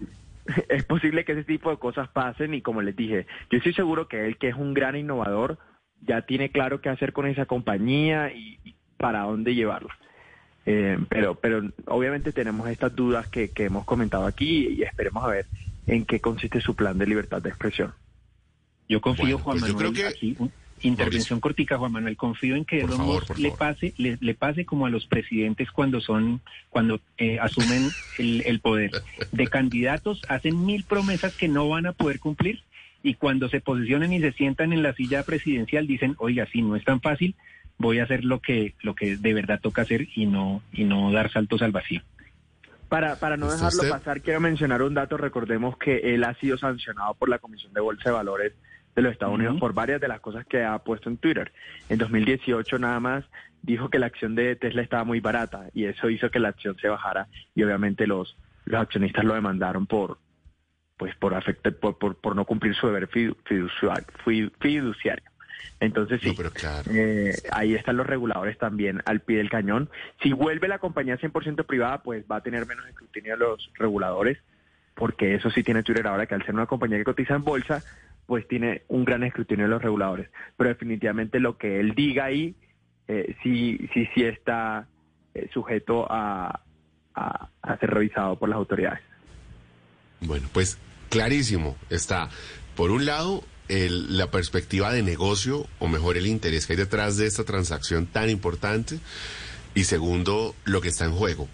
es 0.69 0.83
posible 0.85 1.23
que 1.23 1.33
ese 1.33 1.43
tipo 1.43 1.69
de 1.69 1.77
cosas 1.77 2.09
pasen 2.09 2.55
y 2.55 2.63
como 2.63 2.81
les 2.81 2.95
dije, 2.95 3.27
yo 3.51 3.59
estoy 3.59 3.75
seguro 3.75 4.07
que 4.07 4.25
él, 4.25 4.37
que 4.37 4.47
es 4.47 4.55
un 4.55 4.73
gran 4.73 4.95
innovador, 4.95 5.59
ya 6.01 6.23
tiene 6.23 6.49
claro 6.49 6.81
qué 6.81 6.89
hacer 6.89 7.13
con 7.13 7.27
esa 7.27 7.45
compañía 7.45 8.33
y, 8.33 8.57
para 8.97 9.21
dónde 9.21 9.53
llevarla. 9.53 9.95
Eh, 10.65 10.97
pero, 11.09 11.35
pero 11.35 11.69
obviamente 11.85 12.31
tenemos 12.31 12.67
estas 12.69 12.95
dudas 12.95 13.27
que, 13.27 13.51
que 13.51 13.65
hemos 13.65 13.85
comentado 13.85 14.25
aquí 14.25 14.67
y 14.67 14.81
esperemos 14.81 15.23
a 15.23 15.27
ver 15.27 15.45
en 15.85 16.05
qué 16.05 16.19
consiste 16.19 16.59
su 16.59 16.75
plan 16.75 16.97
de 16.97 17.05
libertad 17.05 17.39
de 17.39 17.49
expresión. 17.49 17.93
Yo 18.87 18.99
confío, 18.99 19.37
Juan 19.37 19.59
pues 19.59 19.71
Manuel, 19.71 19.93
yo 19.93 19.93
creo 19.93 20.11
que... 20.11 20.49
Intervención 20.81 21.39
cortica, 21.39 21.77
Juan 21.77 21.91
Manuel. 21.91 22.17
Confío 22.17 22.55
en 22.55 22.65
que 22.65 22.85
le 23.37 23.51
pase, 23.51 23.93
le, 23.97 24.33
pase 24.33 24.65
como 24.65 24.85
a 24.85 24.89
los 24.89 25.05
presidentes 25.05 25.71
cuando 25.71 25.99
son, 26.01 26.41
cuando 26.69 27.01
eh, 27.17 27.39
asumen 27.39 27.89
el, 28.17 28.59
poder. 28.61 28.91
De 29.31 29.47
candidatos 29.47 30.21
hacen 30.29 30.65
mil 30.65 30.83
promesas 30.83 31.35
que 31.35 31.47
no 31.47 31.67
van 31.67 31.85
a 31.85 31.93
poder 31.93 32.19
cumplir 32.19 32.61
y 33.03 33.15
cuando 33.15 33.49
se 33.49 33.61
posicionan 33.61 34.13
y 34.13 34.19
se 34.19 34.31
sientan 34.33 34.73
en 34.73 34.83
la 34.83 34.93
silla 34.93 35.23
presidencial 35.23 35.87
dicen, 35.87 36.15
oiga, 36.17 36.47
si 36.51 36.61
no 36.61 36.75
es 36.75 36.83
tan 36.83 37.01
fácil, 37.01 37.35
voy 37.77 37.99
a 37.99 38.03
hacer 38.03 38.23
lo 38.23 38.39
que, 38.39 38.75
lo 38.81 38.95
que 38.95 39.17
de 39.17 39.33
verdad 39.33 39.59
toca 39.61 39.83
hacer 39.83 40.07
y 40.15 40.25
no, 40.25 40.61
y 40.71 40.83
no 40.83 41.11
dar 41.11 41.31
saltos 41.31 41.61
al 41.61 41.71
vacío. 41.71 42.01
Para, 42.89 43.17
para 43.17 43.37
no 43.37 43.51
dejarlo 43.51 43.83
pasar, 43.89 44.21
quiero 44.21 44.39
mencionar 44.39 44.81
un 44.81 44.95
dato. 44.95 45.15
Recordemos 45.15 45.77
que 45.77 46.15
él 46.15 46.23
ha 46.23 46.33
sido 46.35 46.57
sancionado 46.57 47.13
por 47.13 47.29
la 47.29 47.37
Comisión 47.37 47.71
de 47.73 47.81
Bolsa 47.81 48.09
de 48.09 48.15
Valores 48.15 48.53
de 48.95 49.01
los 49.01 49.11
Estados 49.11 49.35
Unidos 49.35 49.57
por 49.59 49.73
varias 49.73 50.01
de 50.01 50.07
las 50.07 50.19
cosas 50.19 50.45
que 50.45 50.63
ha 50.63 50.77
puesto 50.79 51.09
en 51.09 51.17
Twitter. 51.17 51.51
En 51.89 51.97
2018 51.97 52.79
nada 52.79 52.99
más 52.99 53.25
dijo 53.61 53.89
que 53.89 53.99
la 53.99 54.07
acción 54.07 54.35
de 54.35 54.55
Tesla 54.55 54.81
estaba 54.81 55.03
muy 55.03 55.19
barata 55.19 55.69
y 55.73 55.85
eso 55.85 56.09
hizo 56.09 56.31
que 56.31 56.39
la 56.39 56.49
acción 56.49 56.77
se 56.79 56.87
bajara 56.87 57.27
y 57.55 57.63
obviamente 57.63 58.07
los, 58.07 58.37
los 58.65 58.81
accionistas 58.81 59.25
lo 59.25 59.33
demandaron 59.33 59.85
por 59.85 60.17
pues 60.97 61.15
por 61.15 61.33
afecto, 61.33 61.71
por, 61.71 62.17
por, 62.17 62.35
no 62.35 62.43
cumplir 62.43 62.75
su 62.75 62.87
deber 62.87 63.07
fiduciario. 63.07 65.23
Entonces 65.79 66.19
sí, 66.21 66.35
eh, 66.91 67.33
ahí 67.51 67.73
están 67.73 67.95
los 67.95 68.05
reguladores 68.05 68.57
también 68.57 69.01
al 69.05 69.21
pie 69.21 69.37
del 69.37 69.49
cañón. 69.49 69.89
Si 70.21 70.33
vuelve 70.33 70.67
la 70.67 70.79
compañía 70.79 71.17
100% 71.17 71.65
privada, 71.65 72.03
pues 72.03 72.25
va 72.29 72.37
a 72.37 72.43
tener 72.43 72.65
menos 72.65 72.85
escrutinio 72.85 73.33
de 73.33 73.39
los 73.39 73.71
reguladores, 73.75 74.39
porque 74.93 75.35
eso 75.35 75.49
sí 75.51 75.63
tiene 75.63 75.83
Twitter 75.83 76.05
ahora 76.05 76.25
que 76.25 76.35
al 76.35 76.43
ser 76.43 76.53
una 76.53 76.65
compañía 76.65 76.97
que 76.97 77.05
cotiza 77.05 77.35
en 77.35 77.45
bolsa, 77.45 77.81
pues 78.29 78.47
tiene 78.47 78.83
un 78.89 79.05
gran 79.05 79.23
escrutinio 79.23 79.65
de 79.65 79.71
los 79.71 79.81
reguladores. 79.81 80.29
Pero 80.55 80.69
definitivamente 80.69 81.39
lo 81.39 81.57
que 81.57 81.79
él 81.79 81.95
diga 81.95 82.25
ahí 82.25 82.53
eh, 83.07 83.35
sí, 83.41 83.89
sí, 83.91 84.07
sí 84.13 84.23
está 84.23 84.87
eh, 85.33 85.49
sujeto 85.51 86.05
a, 86.07 86.61
ser 87.79 87.89
revisado 87.89 88.37
por 88.37 88.49
las 88.49 88.57
autoridades. 88.57 88.99
Bueno, 90.21 90.47
pues 90.53 90.77
clarísimo 91.09 91.75
está, 91.89 92.29
por 92.75 92.91
un 92.91 93.05
lado, 93.07 93.43
la 93.67 94.29
perspectiva 94.29 94.93
de 94.93 95.01
negocio, 95.01 95.65
o 95.79 95.87
mejor 95.87 96.15
el 96.17 96.27
interés 96.27 96.67
que 96.67 96.73
hay 96.73 96.77
detrás 96.77 97.17
de 97.17 97.25
esta 97.25 97.43
transacción 97.43 98.05
tan 98.05 98.29
importante, 98.29 98.99
y 99.73 99.85
segundo, 99.85 100.55
lo 100.65 100.81
que 100.81 100.89
está 100.89 101.05
en 101.05 101.13
juego 101.13 101.47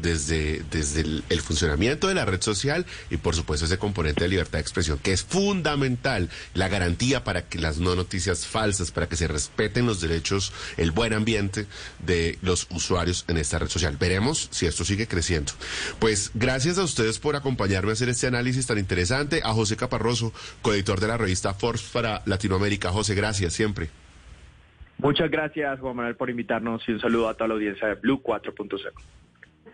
desde, 0.00 0.62
desde 0.70 1.00
el, 1.00 1.40
funcionamiento 1.40 2.08
de 2.08 2.14
la 2.14 2.24
red 2.24 2.40
social 2.40 2.86
y 3.10 3.16
por 3.16 3.34
supuesto 3.34 3.66
ese 3.66 3.78
componente 3.78 4.24
de 4.24 4.28
libertad 4.28 4.58
de 4.58 4.62
expresión 4.62 4.98
que 4.98 5.12
es 5.12 5.22
fundamental, 5.22 6.28
la 6.54 6.68
garantía 6.68 7.24
para 7.24 7.42
que 7.42 7.58
las 7.58 7.78
no 7.78 7.94
noticias 7.94 8.46
falsas, 8.46 8.90
para 8.90 9.08
que 9.08 9.16
se 9.16 9.28
respeten 9.28 9.86
los 9.86 10.00
derechos, 10.00 10.52
el 10.76 10.90
buen 10.90 11.12
ambiente 11.12 11.66
de 11.98 12.38
los 12.42 12.66
usuarios 12.70 13.24
en 13.28 13.38
esta 13.38 13.58
red 13.58 13.68
social. 13.68 13.96
Veremos 13.98 14.48
si 14.50 14.66
esto 14.66 14.84
sigue 14.84 15.06
creciendo. 15.06 15.52
Pues 15.98 16.30
gracias 16.34 16.78
a 16.78 16.84
ustedes 16.84 17.18
por 17.18 17.36
acompañarme 17.36 17.90
a 17.90 17.92
hacer 17.94 18.08
este 18.08 18.26
análisis 18.26 18.66
tan 18.66 18.78
interesante, 18.78 19.40
a 19.44 19.52
José 19.52 19.76
Caparroso, 19.76 20.32
coeditor 20.62 21.00
de 21.00 21.08
la 21.08 21.16
revista 21.16 21.54
Forbes 21.54 21.82
para 21.82 22.22
Latinoamérica. 22.26 22.90
José, 22.90 23.14
gracias 23.14 23.52
siempre. 23.52 23.88
Muchas 24.98 25.30
gracias, 25.30 25.80
Juan 25.80 25.96
Manuel, 25.96 26.16
por 26.16 26.28
invitarnos 26.28 26.86
y 26.86 26.92
un 26.92 27.00
saludo 27.00 27.28
a 27.28 27.34
toda 27.34 27.48
la 27.48 27.54
audiencia 27.54 27.88
de 27.88 27.94
Blue 27.94 28.22
4.0. 28.22 28.92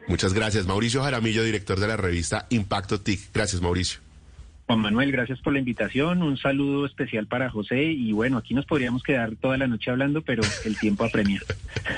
Muchas 0.09 0.33
gracias. 0.33 0.67
Mauricio 0.67 1.03
Jaramillo, 1.03 1.43
director 1.43 1.81
de 1.81 1.89
la 1.89 1.97
revista 1.97 2.47
Impacto 2.51 3.01
TIC. 3.01 3.31
Gracias, 3.35 3.61
Mauricio. 3.61 4.06
Juan 4.67 4.81
Manuel, 4.81 5.13
gracias 5.13 5.39
por 5.39 5.53
la 5.53 5.61
invitación. 5.61 6.25
Un 6.25 6.37
saludo 6.37 6.87
especial 6.87 7.29
para 7.29 7.51
José. 7.51 7.85
Y 7.85 8.11
bueno, 8.11 8.37
aquí 8.37 8.53
nos 8.53 8.67
podríamos 8.67 9.05
quedar 9.05 9.37
toda 9.37 9.57
la 9.57 9.69
noche 9.69 9.93
hablando, 9.93 10.23
pero 10.23 10.43
el 10.65 10.77
tiempo 10.77 11.05
apremia. 11.05 11.41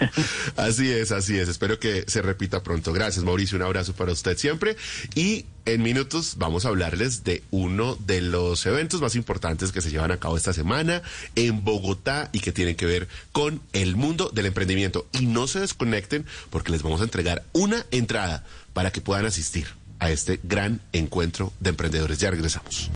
así 0.57 0.91
es, 0.91 1.11
así 1.11 1.39
es. 1.39 1.49
Espero 1.49 1.79
que 1.79 2.05
se 2.07 2.21
repita 2.21 2.63
pronto. 2.63 2.93
Gracias, 2.93 3.25
Mauricio. 3.25 3.57
Un 3.57 3.63
abrazo 3.63 3.95
para 3.95 4.13
usted 4.13 4.37
siempre. 4.37 4.77
Y 5.15 5.47
en 5.65 5.83
minutos 5.83 6.35
vamos 6.37 6.67
a 6.67 6.69
hablarles 6.69 7.25
de 7.25 7.43
uno 7.51 7.97
de 7.97 8.21
los 8.21 8.67
eventos 8.67 9.01
más 9.01 9.17
importantes 9.17 9.73
que 9.73 9.81
se 9.81 9.91
llevan 9.91 10.11
a 10.11 10.19
cabo 10.19 10.37
esta 10.37 10.53
semana 10.53 11.01
en 11.37 11.65
Bogotá 11.65 12.29
y 12.33 12.41
que 12.41 12.53
tienen 12.53 12.77
que 12.77 12.85
ver 12.85 13.09
con 13.33 13.63
el 13.73 13.97
mundo 13.97 14.31
del 14.35 14.45
emprendimiento. 14.45 15.07
Y 15.19 15.25
no 15.25 15.47
se 15.47 15.61
desconecten 15.61 16.27
porque 16.51 16.73
les 16.73 16.83
vamos 16.83 17.01
a 17.01 17.05
entregar 17.05 17.45
una 17.55 17.87
entrada 17.93 18.45
para 18.75 18.91
que 18.91 19.01
puedan 19.01 19.25
asistir 19.25 19.69
a 19.99 20.11
este 20.11 20.39
gran 20.43 20.81
encuentro 20.93 21.53
de 21.61 21.71
emprendedores. 21.71 22.19
Ya 22.19 22.31
regresamos. 22.31 22.87